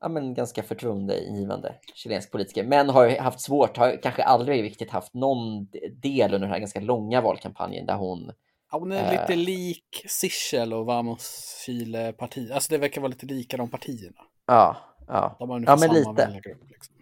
ja, 0.00 0.08
men 0.08 0.34
ganska 0.34 0.62
förtroendeingivande 0.62 1.74
chilensk 1.94 2.32
politiker, 2.32 2.64
men 2.64 2.88
har 2.88 3.08
haft 3.18 3.40
svårt, 3.40 3.76
har 3.76 4.02
kanske 4.02 4.22
aldrig 4.22 4.62
riktigt 4.62 4.90
haft 4.90 5.14
någon 5.14 5.66
del 6.02 6.34
under 6.34 6.38
den 6.46 6.50
här 6.50 6.58
ganska 6.58 6.80
långa 6.80 7.20
valkampanjen 7.20 7.86
där 7.86 7.96
hon 7.96 8.32
Ja, 8.70 8.78
hon 8.78 8.92
är 8.92 9.04
Eh. 9.14 9.20
lite 9.20 9.36
lik 9.36 10.04
Sichel 10.08 10.72
och 10.72 10.86
Vamos 10.86 11.56
Chile 11.64 12.12
parti. 12.12 12.50
Alltså 12.52 12.70
det 12.70 12.78
verkar 12.78 13.00
vara 13.00 13.08
lite 13.10 13.26
lika 13.26 13.56
de 13.56 13.70
partierna. 13.70 14.24
Ja, 14.46 14.76
ja, 15.06 15.36
De 15.38 15.50
har 15.50 15.60
ja 15.60 15.76
men 15.76 15.78
samma 15.80 15.92
lite. 15.92 16.40
Liksom. 16.66 16.94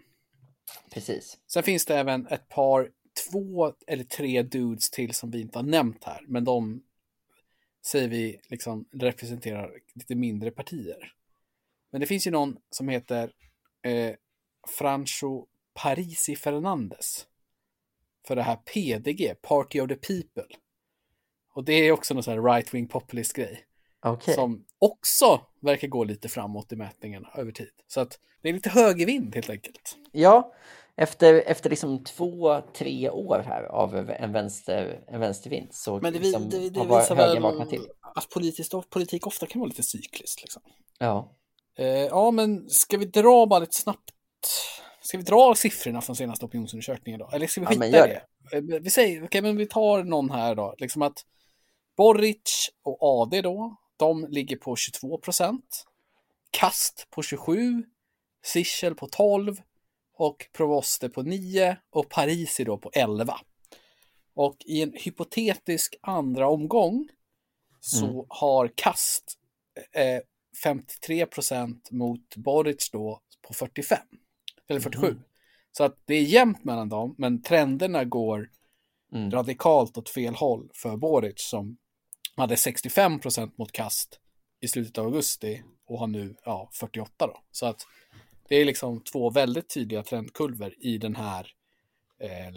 Precis. 0.93 1.37
Sen 1.47 1.63
finns 1.63 1.85
det 1.85 1.95
även 1.97 2.27
ett 2.27 2.49
par, 2.49 2.91
två 3.31 3.73
eller 3.87 4.03
tre 4.03 4.43
dudes 4.43 4.89
till 4.89 5.13
som 5.13 5.31
vi 5.31 5.41
inte 5.41 5.57
har 5.57 5.63
nämnt 5.63 6.03
här. 6.03 6.25
Men 6.27 6.43
de 6.43 6.83
säger 7.85 8.07
vi 8.07 8.39
liksom 8.49 8.85
representerar 8.93 9.71
lite 9.93 10.15
mindre 10.15 10.51
partier. 10.51 11.13
Men 11.91 12.01
det 12.01 12.07
finns 12.07 12.27
ju 12.27 12.31
någon 12.31 12.57
som 12.69 12.89
heter 12.89 13.31
eh, 13.81 14.15
Francho 14.77 15.45
Parisi 15.73 16.35
Fernandes. 16.35 17.27
För 18.27 18.35
det 18.35 18.43
här 18.43 18.55
PDG, 18.55 19.35
Party 19.41 19.81
of 19.81 19.87
the 19.87 19.95
People. 19.95 20.55
Och 21.57 21.63
det 21.63 21.73
är 21.73 21.91
också 21.91 22.13
någon 22.13 22.23
sån 22.23 22.33
här 22.33 22.41
right-wing 22.41 22.87
populist 22.87 23.33
grej. 23.33 23.63
Okej. 24.05 24.33
Som 24.33 24.65
också 24.79 25.41
verkar 25.61 25.87
gå 25.87 26.03
lite 26.03 26.29
framåt 26.29 26.71
i 26.71 26.75
mätningarna 26.75 27.29
över 27.35 27.51
tid. 27.51 27.71
Så 27.87 27.99
att 28.01 28.19
det 28.41 28.49
är 28.49 28.53
lite 28.53 28.69
högervind 28.69 29.35
helt 29.35 29.49
enkelt. 29.49 29.97
Ja, 30.11 30.53
efter, 30.95 31.33
efter 31.33 31.69
liksom 31.69 32.03
två, 32.03 32.61
tre 32.73 33.09
år 33.09 33.43
här 33.47 33.63
av 33.63 34.09
en, 34.09 34.31
vänster, 34.31 35.03
en 35.07 35.19
vänstervind 35.19 35.67
så 35.71 35.99
Men 35.99 36.13
det, 36.13 36.19
liksom 36.19 36.49
det, 36.49 36.69
det 36.69 36.79
har 36.79 36.87
bara 36.87 37.01
visar 37.01 37.15
väl 37.15 37.69
till. 37.69 37.87
att 38.15 38.29
politiskt, 38.29 38.73
politik 38.89 39.27
ofta 39.27 39.45
kan 39.47 39.59
vara 39.59 39.69
lite 39.69 39.83
cykliskt. 39.83 40.41
Liksom. 40.41 40.61
Ja. 40.99 41.35
Eh, 41.77 41.87
ja, 41.87 42.31
men 42.31 42.69
ska 42.69 42.97
vi 42.97 43.05
dra 43.05 43.45
bara 43.45 43.59
lite 43.59 43.81
snabbt? 43.81 44.13
Ska 45.01 45.17
vi 45.17 45.23
dra 45.23 45.55
siffrorna 45.55 46.01
från 46.01 46.15
senaste 46.15 46.45
opinionsundersökningen 46.45 47.19
då? 47.19 47.29
Eller 47.33 47.47
ska 47.47 47.61
vi 47.61 47.65
Ja, 47.65 47.69
skita 47.69 47.79
men 47.79 47.89
i 47.89 47.97
gör 47.97 48.07
det? 48.07 48.21
Eh, 48.75 48.81
Vi 48.81 48.89
säger, 48.89 49.25
okej, 49.25 49.41
men 49.41 49.57
vi 49.57 49.65
tar 49.67 50.03
någon 50.03 50.29
här 50.29 50.55
då. 50.55 50.75
Liksom 50.77 51.01
att 51.01 51.23
Boric 51.97 52.69
och 52.83 52.97
AD 53.01 53.41
då, 53.41 53.75
de 53.97 54.27
ligger 54.29 54.55
på 54.57 54.75
22 54.75 55.17
procent. 55.17 55.85
Kast 56.51 57.07
på 57.09 57.21
27. 57.23 57.83
Sichel 58.43 58.95
på 58.95 59.07
12. 59.07 59.61
Och 60.13 60.47
Provoste 60.53 61.09
på 61.09 61.23
9. 61.23 61.77
Och 61.89 62.09
Parisi 62.09 62.63
då 62.63 62.77
på 62.77 62.91
11. 62.93 63.39
Och 64.33 64.57
i 64.65 64.81
en 64.81 64.93
hypotetisk 64.93 65.95
andra 66.01 66.49
omgång 66.49 67.09
så 67.79 68.05
Mm. 68.05 68.25
har 68.29 68.71
Kast 68.75 69.37
eh, 69.91 70.21
53 70.63 71.25
procent 71.25 71.91
mot 71.91 72.35
Boric 72.35 72.89
då 72.91 73.21
på 73.41 73.53
45. 73.53 73.97
Eller 74.67 74.79
47. 74.79 75.07
Mhm. 75.11 75.23
Så 75.71 75.83
att 75.83 75.97
det 76.05 76.13
är 76.15 76.21
jämnt 76.23 76.63
mellan 76.63 76.89
dem, 76.89 77.15
men 77.17 77.41
trenderna 77.41 78.03
går 78.03 78.49
Mm. 79.13 79.31
radikalt 79.31 79.97
åt 79.97 80.09
fel 80.09 80.35
håll 80.35 80.69
för 80.73 80.97
Boric 80.97 81.33
som 81.49 81.77
hade 82.37 82.57
65 82.57 83.19
procent 83.19 83.57
mot 83.57 83.71
Kast 83.71 84.19
i 84.61 84.67
slutet 84.67 84.97
av 84.97 85.05
augusti 85.05 85.63
och 85.87 85.99
har 85.99 86.07
nu 86.07 86.35
ja, 86.45 86.69
48 86.73 87.27
då. 87.27 87.37
Så 87.51 87.65
att 87.65 87.81
det 88.49 88.55
är 88.55 88.65
liksom 88.65 89.01
två 89.03 89.29
väldigt 89.29 89.69
tydliga 89.73 90.03
trendkurvor 90.03 90.73
i 90.79 90.97
den 90.97 91.15
här 91.15 91.47
eh, 92.21 92.55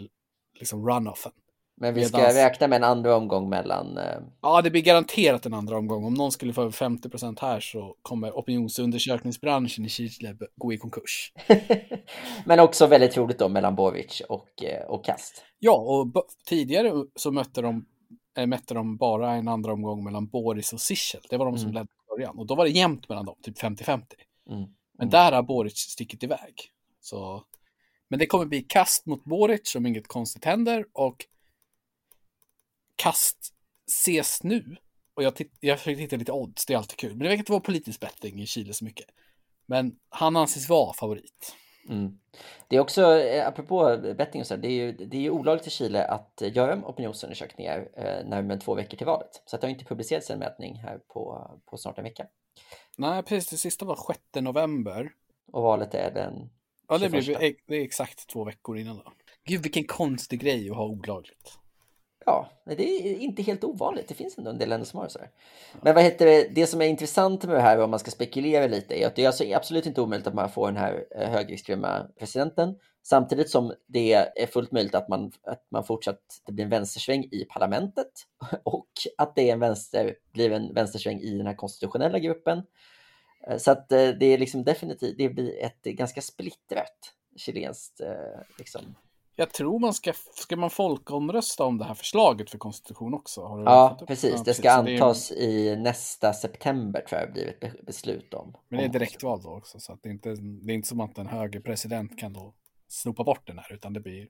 liksom 0.59 0.89
runoffen. 0.89 1.31
Men 1.77 1.93
vi 1.93 2.05
ska 2.05 2.17
Medans- 2.17 2.33
räkna 2.33 2.67
med 2.67 2.75
en 2.77 2.83
andra 2.83 3.15
omgång 3.15 3.49
mellan... 3.49 3.97
eh, 3.97 4.19
Ja, 4.41 4.61
det 4.61 4.69
blir 4.71 4.81
garanterat 4.81 5.45
en 5.45 5.53
andra 5.53 5.77
omgång. 5.77 6.05
Om 6.05 6.13
någon 6.13 6.31
skulle 6.31 6.53
få 6.53 6.61
över 6.61 6.71
50 6.71 7.09
procent 7.09 7.39
här 7.39 7.59
så 7.59 7.95
kommer 8.01 8.31
opinionsundersökningsbranschen 8.31 9.85
i 9.85 9.89
Chile 9.89 10.37
gå 10.55 10.73
i 10.73 10.77
konkurs. 10.77 11.33
Men 12.45 12.59
också 12.59 12.87
väldigt 12.87 13.11
troligt 13.11 13.39
då 13.39 13.49
mellan 13.49 13.75
Boric 13.75 14.21
och, 14.29 14.63
eh, 14.63 14.85
och 14.87 15.05
Kast. 15.05 15.43
Ja, 15.59 15.73
och 15.75 16.25
tidigare 16.45 16.91
så 17.15 17.31
mötte 17.31 17.61
de, 17.61 17.85
mätte 18.35 18.73
de 18.73 18.97
bara 18.97 19.33
en 19.33 19.47
andra 19.47 19.73
omgång 19.73 20.03
mellan 20.03 20.27
Boris 20.27 20.73
och 20.73 20.81
Sichel. 20.81 21.21
Det 21.29 21.37
var 21.37 21.45
de 21.45 21.57
som 21.57 21.69
Mm. 21.69 21.73
ledde 21.73 21.87
i 22.05 22.07
början. 22.15 22.39
Och 22.39 22.45
då 22.47 22.55
var 22.55 22.65
det 22.65 22.71
jämnt 22.71 23.09
mellan 23.09 23.25
dem, 23.25 23.35
typ 23.41 23.57
50-50. 23.57 24.05
Mm. 24.49 24.59
Men 24.61 24.67
Mm. 24.99 25.09
där 25.09 25.31
har 25.31 25.43
Boric 25.43 25.77
stickit 25.77 26.23
iväg. 26.23 26.53
Så... 27.01 27.43
Men 28.07 28.19
det 28.19 28.25
kommer 28.25 28.45
bli 28.45 28.61
kast 28.61 29.05
mot 29.05 29.23
Boric 29.23 29.75
om 29.75 29.85
inget 29.85 30.07
konstigt 30.07 30.45
händer 30.45 30.85
och 30.93 31.25
kast 32.95 33.53
ses 33.87 34.43
nu. 34.43 34.77
Och 35.13 35.23
jag, 35.23 35.35
titt- 35.35 35.57
jag 35.59 35.79
försökte 35.79 36.01
hitta 36.01 36.15
lite 36.15 36.31
odds, 36.31 36.65
det 36.65 36.73
är 36.73 36.77
alltid 36.77 36.97
kul. 36.97 37.09
Men 37.09 37.19
det 37.19 37.27
verkar 37.27 37.39
inte 37.39 37.51
vara 37.51 37.61
politisk 37.61 37.99
betting 37.99 38.41
i 38.41 38.45
Chile 38.45 38.73
så 38.73 38.85
mycket. 38.85 39.05
Men 39.65 39.95
han 40.09 40.35
anses 40.35 40.69
vara 40.69 40.93
favorit. 40.93 41.55
Mm. 41.89 42.19
Det 42.67 42.75
är 42.75 42.79
också, 42.79 43.17
eh, 43.17 43.47
apropå 43.47 43.97
betting 44.17 44.41
och 44.41 44.47
så, 44.47 44.55
det 44.55 44.67
är 44.67 44.71
ju, 44.71 44.91
det 44.91 45.17
är 45.17 45.21
ju 45.21 45.29
olagligt 45.29 45.67
i 45.67 45.69
Chile 45.69 46.05
att 46.05 46.41
göra 46.45 46.85
opinionsundersökningar 46.85 47.89
eh, 47.97 48.25
närmare 48.25 48.59
två 48.59 48.75
veckor 48.75 48.97
till 48.97 49.07
valet. 49.07 49.41
Så 49.45 49.55
att 49.55 49.61
det 49.61 49.67
har 49.67 49.71
inte 49.71 49.85
publicerats 49.85 50.29
en 50.29 50.39
mätning 50.39 50.75
här 50.75 50.97
på, 51.07 51.51
på 51.65 51.77
snart 51.77 51.97
en 51.97 52.03
vecka. 52.03 52.27
Nej, 52.97 53.23
precis. 53.23 53.49
Det 53.49 53.57
sista 53.57 53.85
var 53.85 53.95
6 53.95 54.19
november. 54.33 55.11
Och 55.51 55.63
valet 55.63 55.93
är 55.93 56.11
den... 56.11 56.49
Ja, 56.87 56.97
det, 56.97 57.09
blir, 57.09 57.21
21. 57.21 57.55
det 57.67 57.75
är 57.75 57.83
exakt 57.83 58.27
två 58.27 58.43
veckor 58.43 58.77
innan 58.77 58.97
då. 58.97 59.13
Gud, 59.43 59.63
vilken 59.63 59.83
konstig 59.83 60.39
grej 60.39 60.69
att 60.69 60.75
ha 60.75 60.85
olagligt. 60.85 61.60
Ja, 62.25 62.49
det 62.65 62.83
är 62.83 63.19
inte 63.19 63.41
helt 63.41 63.63
ovanligt. 63.63 64.07
Det 64.07 64.13
finns 64.13 64.37
ändå 64.37 64.49
en 64.49 64.57
del 64.57 64.69
länder 64.69 64.85
som 64.85 64.97
har 64.97 65.05
det 65.05 65.11
så 65.11 65.19
här. 65.19 65.29
Men 65.81 65.95
vad 65.95 66.03
heter 66.03 66.25
det? 66.25 66.47
Det 66.55 66.67
som 66.67 66.81
är 66.81 66.85
intressant 66.85 67.43
med 67.43 67.55
det 67.55 67.61
här, 67.61 67.79
om 67.79 67.89
man 67.89 67.99
ska 67.99 68.11
spekulera 68.11 68.67
lite, 68.67 69.01
är 69.01 69.07
att 69.07 69.15
det 69.15 69.23
är 69.23 69.27
alltså 69.27 69.43
absolut 69.53 69.85
inte 69.85 70.01
omöjligt 70.01 70.27
att 70.27 70.33
man 70.33 70.49
får 70.49 70.67
den 70.67 70.77
här 70.77 71.05
eh, 71.15 71.29
högerextrema 71.29 72.07
presidenten. 72.19 72.75
Samtidigt 73.03 73.49
som 73.49 73.73
det 73.87 74.13
är 74.13 74.47
fullt 74.47 74.71
möjligt 74.71 74.95
att 74.95 75.09
man, 75.09 75.31
att 75.43 75.65
man 75.69 75.83
fortsatt, 75.83 76.19
det 76.45 76.53
blir 76.53 76.65
en 76.65 76.71
vänstersväng 76.71 77.23
i 77.23 77.45
parlamentet 77.49 78.11
och 78.63 78.89
att 79.17 79.35
det 79.35 79.49
är 79.49 79.53
en 79.53 79.59
vänster, 79.59 80.15
blir 80.33 80.51
en 80.51 80.73
vänstersväng 80.73 81.19
i 81.19 81.37
den 81.37 81.47
här 81.47 81.55
konstitutionella 81.55 82.19
gruppen. 82.19 82.61
Eh, 83.47 83.57
så 83.57 83.71
att 83.71 83.91
eh, 83.91 84.09
det 84.09 84.25
är 84.25 84.37
liksom 84.37 84.63
definitivt, 84.63 85.17
det 85.17 85.29
blir 85.29 85.63
ett 85.63 85.83
ganska 85.83 86.21
splittrat 86.21 87.13
chilenskt 87.35 88.01
liksom, 88.57 88.95
jag 89.35 89.53
tror 89.53 89.79
man 89.79 89.93
ska, 89.93 90.13
ska 90.33 90.55
man 90.55 90.69
folkomrösta 90.69 91.63
om 91.63 91.77
det 91.77 91.85
här 91.85 91.93
förslaget 91.93 92.49
för 92.49 92.57
konstitution 92.57 93.13
också? 93.13 93.41
Ja, 93.41 93.99
precis. 94.07 94.33
Ja, 94.37 94.43
Det 94.45 94.53
ska 94.53 94.69
är- 94.69 94.77
antas 94.93 95.31
i 95.31 95.75
nästa 95.75 96.33
september 96.33 97.01
tror 97.09 97.21
jag 97.21 97.33
det 97.33 97.59
be- 97.59 97.83
beslut 97.83 98.33
om. 98.33 98.53
Men 98.69 98.79
det 98.79 98.85
är 98.85 98.89
direktval 98.89 99.41
då 99.41 99.49
också, 99.57 99.79
så 99.79 99.97
det, 100.03 100.09
är 100.09 100.13
inte, 100.13 100.29
det 100.35 100.73
är 100.73 100.75
inte 100.75 100.87
som 100.87 100.99
att 100.99 101.17
en 101.17 101.27
högerpresident 101.27 102.19
kan 102.19 102.33
då 102.33 102.53
snopa 102.87 103.23
bort 103.23 103.47
den 103.47 103.57
här, 103.59 103.73
utan 103.73 103.93
det 103.93 103.99
blir... 103.99 104.27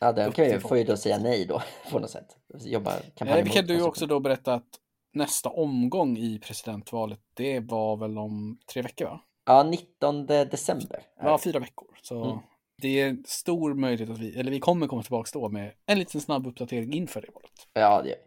Ja, 0.00 0.12
den 0.12 0.32
kan 0.32 0.44
ju, 0.44 0.60
får 0.60 0.78
ju 0.78 0.84
då 0.84 0.96
säga 0.96 1.18
nej 1.18 1.46
då 1.46 1.62
på 1.90 1.98
något 1.98 2.10
sätt. 2.10 2.36
Jobba 2.60 2.92
kampanj 3.16 3.42
vi 3.42 3.50
kan 3.50 3.66
du 3.66 3.82
också 3.82 4.06
då 4.06 4.20
berätta 4.20 4.54
att 4.54 4.68
nästa 5.12 5.48
omgång 5.50 6.16
i 6.18 6.38
presidentvalet, 6.38 7.20
det 7.34 7.60
var 7.60 7.96
väl 7.96 8.18
om 8.18 8.58
tre 8.72 8.82
veckor 8.82 9.04
va? 9.04 9.20
Ja, 9.46 9.62
19 9.62 10.26
december. 10.26 11.02
Ja, 11.20 11.32
det. 11.32 11.38
fyra 11.38 11.58
veckor. 11.58 11.88
Så 12.02 12.24
Mm 12.24 12.38
det 12.84 13.00
är 13.00 13.08
en 13.08 13.24
stor 13.26 13.74
möjlighet 13.74 14.10
att 14.10 14.18
vi, 14.18 14.38
eller 14.40 14.50
vi 14.50 14.60
kommer 14.60 14.86
komma 14.86 15.02
tillbaka 15.02 15.30
då 15.32 15.48
med 15.48 15.72
en 15.86 15.98
liten 15.98 16.20
snabb 16.20 16.46
uppdatering 16.46 16.92
inför 16.92 17.20
det 17.20 17.28
valet. 17.34 17.50
Ja, 17.72 18.02
det 18.02 18.08
gör 18.08 18.16
vi. 18.16 18.22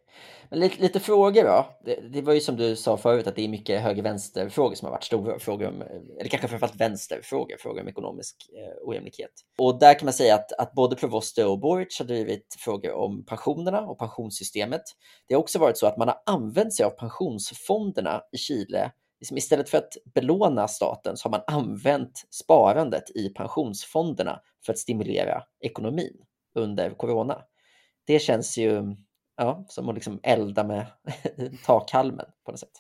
Men 0.50 0.60
lite, 0.60 0.82
lite 0.82 1.00
frågor 1.00 1.44
då. 1.44 1.66
Det, 1.86 1.96
det 2.14 2.22
var 2.22 2.34
ju 2.34 2.40
som 2.40 2.56
du 2.56 2.76
sa 2.76 2.98
förut 2.98 3.28
att 3.28 3.36
det 3.36 3.42
är 3.42 3.48
mycket 3.48 3.82
höger-vänster-frågor 3.82 4.76
som 4.76 4.86
har 4.86 4.92
varit 4.92 5.04
stora 5.04 5.40
frågor 5.40 5.68
om, 5.68 5.82
eller 6.20 6.30
kanske 6.30 6.48
framförallt 6.48 6.76
vänsterfrågor, 6.76 7.58
frågor 7.60 7.82
om 7.82 7.88
ekonomisk 7.88 8.36
eh, 8.54 8.90
ojämlikhet. 8.90 9.32
Och 9.58 9.80
där 9.80 10.00
kan 10.00 10.06
man 10.06 10.14
säga 10.14 10.36
att, 10.36 10.52
att 10.52 10.74
både 10.74 10.96
Provoste 10.96 11.46
och 11.46 11.60
Boric 11.60 12.00
har 12.00 12.06
drivit 12.06 12.56
frågor 12.60 12.94
om 12.94 13.26
pensionerna 13.26 13.82
och 13.82 14.00
pensionssystemet. 14.00 14.84
Det 15.28 15.34
har 15.34 15.40
också 15.40 15.60
varit 15.60 15.78
så 15.78 15.88
att 15.88 15.98
man 15.98 16.08
har 16.08 16.18
använt 16.26 16.74
sig 16.74 16.86
av 16.86 16.90
pensionsfonderna 16.90 18.22
i 18.32 18.38
Chile. 18.38 18.92
Liksom 19.20 19.38
istället 19.38 19.70
för 19.70 19.78
att 19.78 19.98
belåna 20.16 20.68
staten 20.68 21.18
så 21.18 21.30
har 21.30 21.32
man 21.32 21.44
använt 21.48 22.28
sparandet 22.30 23.16
i 23.16 23.30
pensionsfonderna 23.30 24.42
för 24.66 24.74
att 24.74 24.80
stimulera 24.80 25.44
ekonomin 25.60 26.18
under 26.56 26.90
corona. 26.90 27.42
Det 28.08 28.20
känns 28.20 28.58
ju 28.58 28.96
ja, 29.38 29.66
som 29.70 29.90
att 29.90 29.96
liksom 29.96 30.20
elda 30.24 30.64
med 30.64 30.86
takhalmen 31.66 32.26
på 32.46 32.52
något 32.52 32.60
sätt. 32.60 32.72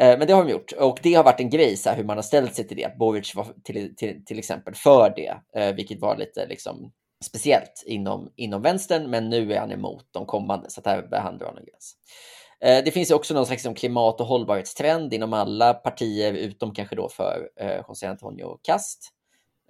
Eh, 0.00 0.18
men 0.18 0.26
det 0.26 0.32
har 0.32 0.44
de 0.44 0.50
gjort 0.50 0.72
och 0.72 0.98
det 1.02 1.14
har 1.14 1.24
varit 1.24 1.40
en 1.40 1.50
grej 1.50 1.76
så 1.76 1.90
här, 1.90 1.96
hur 1.96 2.04
man 2.04 2.16
har 2.16 2.22
ställt 2.22 2.54
sig 2.54 2.68
till 2.68 2.76
det. 2.76 2.98
Boric 2.98 3.34
var 3.34 3.46
till, 3.64 3.96
till, 3.96 4.24
till 4.24 4.38
exempel 4.38 4.74
för 4.74 5.12
det, 5.16 5.60
eh, 5.60 5.74
vilket 5.74 6.00
var 6.00 6.16
lite 6.16 6.46
liksom 6.46 6.92
speciellt 7.24 7.82
inom, 7.86 8.32
inom 8.36 8.62
vänstern, 8.62 9.10
men 9.10 9.28
nu 9.28 9.52
är 9.52 9.60
han 9.60 9.72
emot 9.72 10.06
de 10.10 10.26
kommande, 10.26 10.70
så 10.70 10.80
att 10.80 10.86
här 10.86 11.02
börjar 11.02 11.24
han 11.24 11.38
dra 11.38 11.46
någon 11.46 11.64
gräns. 11.64 11.96
Eh, 12.64 12.84
Det 12.84 12.90
finns 12.90 13.10
ju 13.10 13.14
också 13.14 13.34
någon 13.34 13.46
slags 13.46 13.58
liksom, 13.58 13.74
klimat 13.74 14.20
och 14.20 14.26
hållbarhetstrend 14.26 15.14
inom 15.14 15.32
alla 15.32 15.74
partier, 15.74 16.32
utom 16.32 16.74
kanske 16.74 16.96
då 16.96 17.08
för 17.08 17.48
eh, 17.60 17.80
José 17.88 18.06
Antonio 18.06 18.58
Cast. 18.62 19.08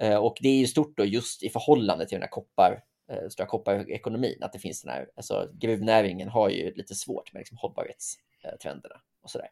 Eh, 0.03 0.17
Och 0.17 0.37
det 0.41 0.49
är 0.49 0.57
ju 0.57 0.67
stort 0.67 0.97
då 0.97 1.05
just 1.05 1.43
i 1.43 1.49
förhållande 1.49 2.07
till 2.07 2.17
den 2.17 2.23
här 2.23 2.29
koppar, 2.31 2.83
eh, 3.13 3.29
stora 3.29 3.47
kopparekonomin, 3.47 4.43
att 4.43 4.53
det 4.53 4.59
finns 4.59 4.83
den 4.83 4.93
här, 4.93 5.07
alltså 5.17 5.49
gruvnäringen 5.61 6.29
har 6.29 6.49
ju 6.49 6.75
lite 6.75 6.95
svårt 6.95 7.33
med 7.33 7.41
liksom 7.41 7.59
hållbarhetstrenderna 7.59 8.95
och 9.23 9.31
sådär. 9.31 9.49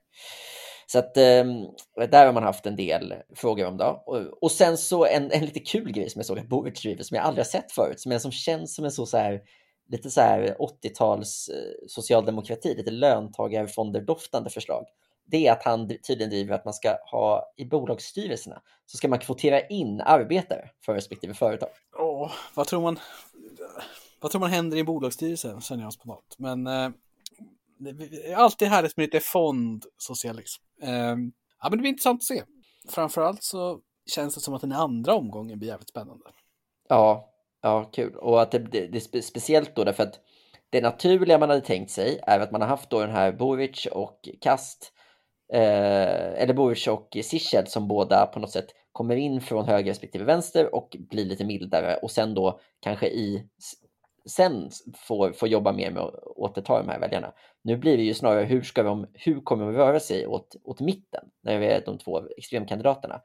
Så 0.87 0.98
att 0.98 1.16
eh, 1.16 1.44
där 2.11 2.27
har 2.27 2.33
man 2.33 2.42
haft 2.42 2.66
en 2.66 2.77
del 2.77 3.14
frågor 3.35 3.66
om 3.66 3.77
då. 3.77 4.03
Och, 4.07 4.42
och 4.42 4.51
sen 4.53 4.77
så 4.77 5.07
en, 5.07 5.31
en 5.33 5.44
lite 5.44 5.61
kul 5.61 5.92
grej 5.92 6.11
som 6.11 6.18
jag 6.18 6.27
såg 6.27 6.38
att 6.38 6.48
Boric 6.48 6.83
driver 6.83 7.03
som 7.03 7.14
jag 7.14 7.24
aldrig 7.24 7.44
har 7.44 7.48
sett 7.51 7.72
förut, 7.72 8.03
men 8.07 8.20
som 8.20 8.33
känns 8.33 8.74
som 8.74 8.85
en 8.85 8.90
så, 8.90 9.07
så 9.07 9.16
här, 9.18 9.40
lite 9.88 10.11
så 10.11 10.20
här 10.20 10.57
80-tals 10.59 11.48
eh, 11.48 11.88
socialdemokrati, 11.88 12.74
lite 12.74 12.90
löntagarfonder-doftande 12.90 14.51
förslag. 14.51 14.85
Det 15.27 15.46
är 15.46 15.53
att 15.53 15.62
han 15.62 15.88
tydligen 15.88 16.31
driver 16.31 16.55
att 16.55 16.64
man 16.64 16.74
ska 16.74 16.96
ha 17.11 17.53
i 17.57 17.64
bolagsstyrelserna 17.64 18.62
så 18.87 18.96
ska 18.96 19.09
man 19.09 19.18
kvotera 19.18 19.61
in 19.61 20.01
arbetare 20.01 20.70
för 20.85 20.94
respektive 20.94 21.35
företag. 21.35 21.68
Åh, 21.98 22.33
vad 22.55 22.66
tror 22.66 22.83
man? 22.83 22.98
Vad 24.20 24.31
tror 24.31 24.40
man 24.40 24.51
händer 24.51 24.77
i 24.77 24.85
bolagsstyrelsen, 24.85 25.61
känner 25.61 25.83
jag 25.83 25.92
spontant. 25.92 26.35
Men 26.38 26.66
eh, 26.66 26.90
det 27.79 28.31
är 28.33 28.37
alltid 28.37 28.68
härligt 28.68 28.96
med 28.96 29.05
lite 29.05 29.20
fondsocialism. 29.20 30.62
Eh, 30.83 30.90
ja, 30.90 31.14
men 31.62 31.70
det 31.70 31.77
blir 31.77 31.90
intressant 31.90 32.20
att 32.20 32.24
se. 32.24 32.42
Framförallt 32.88 33.42
så 33.42 33.81
känns 34.07 34.35
det 34.35 34.40
som 34.40 34.55
att 34.55 34.61
den 34.61 34.72
andra 34.72 35.14
omgången 35.14 35.59
blir 35.59 35.68
jävligt 35.68 35.88
spännande. 35.88 36.24
Ja, 36.88 37.31
ja, 37.68 37.90
kul. 37.92 38.16
Och 38.16 38.42
att 38.42 38.50
det, 38.50 38.59
det, 38.59 38.87
det 38.87 38.98
är 38.98 39.00
spe, 39.00 39.22
speciellt 39.22 39.76
då 39.76 39.85
därför 39.85 40.02
att 40.02 40.20
det 40.70 40.81
naturliga 40.81 41.38
man 41.38 41.48
hade 41.48 41.61
tänkt 41.61 41.90
sig 41.90 42.20
är 42.26 42.40
att 42.40 42.50
man 42.50 42.61
har 42.61 42.68
haft 42.68 42.90
då 42.90 43.00
den 43.00 43.11
här 43.11 43.33
Boric 43.33 43.87
och 43.87 44.28
Kast, 44.40 44.92
eh, 45.52 46.42
eller 46.42 46.54
Boric 46.54 46.87
och 46.87 47.16
Sichel 47.22 47.66
som 47.66 47.88
båda 47.88 48.26
på 48.26 48.40
något 48.40 48.50
sätt 48.50 48.66
kommer 48.92 49.16
in 49.16 49.40
från 49.40 49.68
höger 49.68 49.90
respektive 49.90 50.24
vänster 50.24 50.74
och 50.74 50.96
blir 51.11 51.24
lite 51.24 51.44
mildare 51.44 51.96
och 51.96 52.11
sen 52.11 52.35
då 52.35 52.61
kanske 52.81 53.07
i 53.07 53.48
sen 54.28 54.70
får, 54.96 55.33
får 55.33 55.48
jobba 55.48 55.72
mer 55.72 55.90
med 55.90 56.02
att 56.02 56.14
återta 56.24 56.78
de 56.78 56.88
här 56.88 57.00
väljarna. 57.00 57.33
Nu 57.62 57.76
blir 57.76 57.96
det 57.96 58.02
ju 58.02 58.14
snarare 58.14 58.44
hur, 58.44 58.62
ska 58.62 58.83
de, 58.83 59.07
hur 59.12 59.40
kommer 59.40 59.64
de 59.64 59.72
röra 59.72 60.00
sig 60.00 60.26
åt, 60.26 60.57
åt 60.64 60.81
mitten 60.81 61.24
när 61.42 61.59
vi 61.59 61.66
är 61.66 61.83
de 61.87 61.98
två 61.98 62.22
extremkandidaterna? 62.38 63.20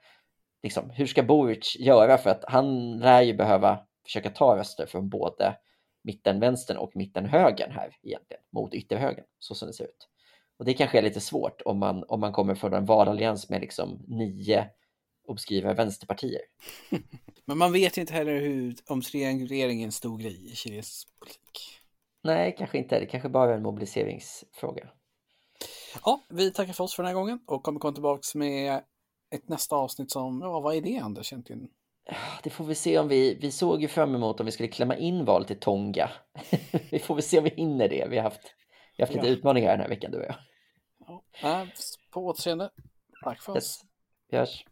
Liksom, 0.63 0.89
hur 0.89 1.06
ska 1.06 1.23
Boric 1.23 1.75
göra 1.79 2.17
för 2.17 2.29
att 2.29 2.43
han 2.47 2.97
lär 2.99 3.21
ju 3.21 3.34
behöva 3.34 3.79
försöka 4.03 4.29
ta 4.29 4.57
röster 4.57 4.85
från 4.85 5.09
både 5.09 5.57
mitten-vänstern 6.03 6.77
och 6.77 6.95
mitten-högern 6.95 7.71
här 7.71 7.97
egentligen 8.03 8.43
mot 8.49 8.73
ytterhögern 8.73 9.25
så 9.39 9.55
som 9.55 9.67
det 9.67 9.73
ser 9.73 9.83
ut. 9.83 10.09
Och 10.57 10.65
det 10.65 10.73
kanske 10.73 10.97
är 10.97 11.01
lite 11.01 11.19
svårt 11.19 11.61
om 11.61 11.79
man, 11.79 12.03
om 12.07 12.19
man 12.19 12.33
kommer 12.33 12.55
från 12.55 12.73
en 12.73 12.85
valallians 12.85 13.49
med 13.49 13.61
liksom 13.61 14.05
nio 14.07 14.69
obskyra 15.27 15.73
vänsterpartier. 15.73 16.41
Men 17.45 17.57
man 17.57 17.73
vet 17.73 17.97
ju 17.97 18.01
inte 18.01 18.13
heller 18.13 18.39
hur, 18.39 18.75
om 18.85 19.01
triangulering 19.01 19.81
är 19.81 19.85
en 19.85 19.91
stor 19.91 20.17
grej 20.17 20.51
i 20.51 20.55
Chiles 20.55 21.05
politik. 21.19 21.79
Nej, 22.23 22.55
kanske 22.57 22.77
inte. 22.77 22.99
Det 22.99 23.05
kanske 23.05 23.29
bara 23.29 23.51
är 23.51 23.57
en 23.57 23.63
mobiliseringsfråga. 23.63 24.89
Ja, 26.05 26.21
vi 26.29 26.51
tackar 26.51 26.73
för 26.73 26.83
oss 26.83 26.95
för 26.95 27.03
den 27.03 27.07
här 27.07 27.15
gången 27.15 27.39
och 27.45 27.63
kommer 27.63 27.79
komma 27.79 27.93
tillbaka 27.93 28.21
med 28.35 28.83
ett 29.29 29.49
nästa 29.49 29.75
avsnitt 29.75 30.11
som, 30.11 30.41
ja 30.41 30.59
vad 30.59 30.75
är 30.75 30.81
det 30.81 30.97
Anders 30.97 31.33
egentligen? 31.33 31.69
Det 32.43 32.49
får 32.49 32.65
vi 32.65 32.75
se 32.75 32.99
om 32.99 33.07
vi, 33.07 33.37
vi 33.41 33.51
såg 33.51 33.81
ju 33.81 33.87
fram 33.87 34.15
emot 34.15 34.39
om 34.39 34.45
vi 34.45 34.51
skulle 34.51 34.69
klämma 34.69 34.95
in 34.95 35.25
valet 35.25 35.51
i 35.51 35.55
Tonga. 35.55 36.09
vi 36.91 36.99
får 36.99 37.15
väl 37.15 37.23
se 37.23 37.37
om 37.37 37.43
vi 37.43 37.49
hinner 37.49 37.89
det. 37.89 38.07
Vi 38.09 38.17
har 38.17 38.23
haft, 38.23 38.55
vi 38.97 39.03
har 39.03 39.07
haft 39.07 39.15
lite 39.15 39.27
ja. 39.27 39.33
utmaningar 39.33 39.71
den 39.71 39.81
här 39.81 39.89
veckan 39.89 40.11
du 40.11 40.17
och 40.17 40.25
jag. 40.25 40.35
Ja, 41.41 41.67
på 42.11 42.25
återseende. 42.25 42.69
Tack 43.23 43.41
för 43.41 43.51
oss. 43.51 43.57
Yes. 43.57 43.81
Vi 44.29 44.37
hörs. 44.37 44.65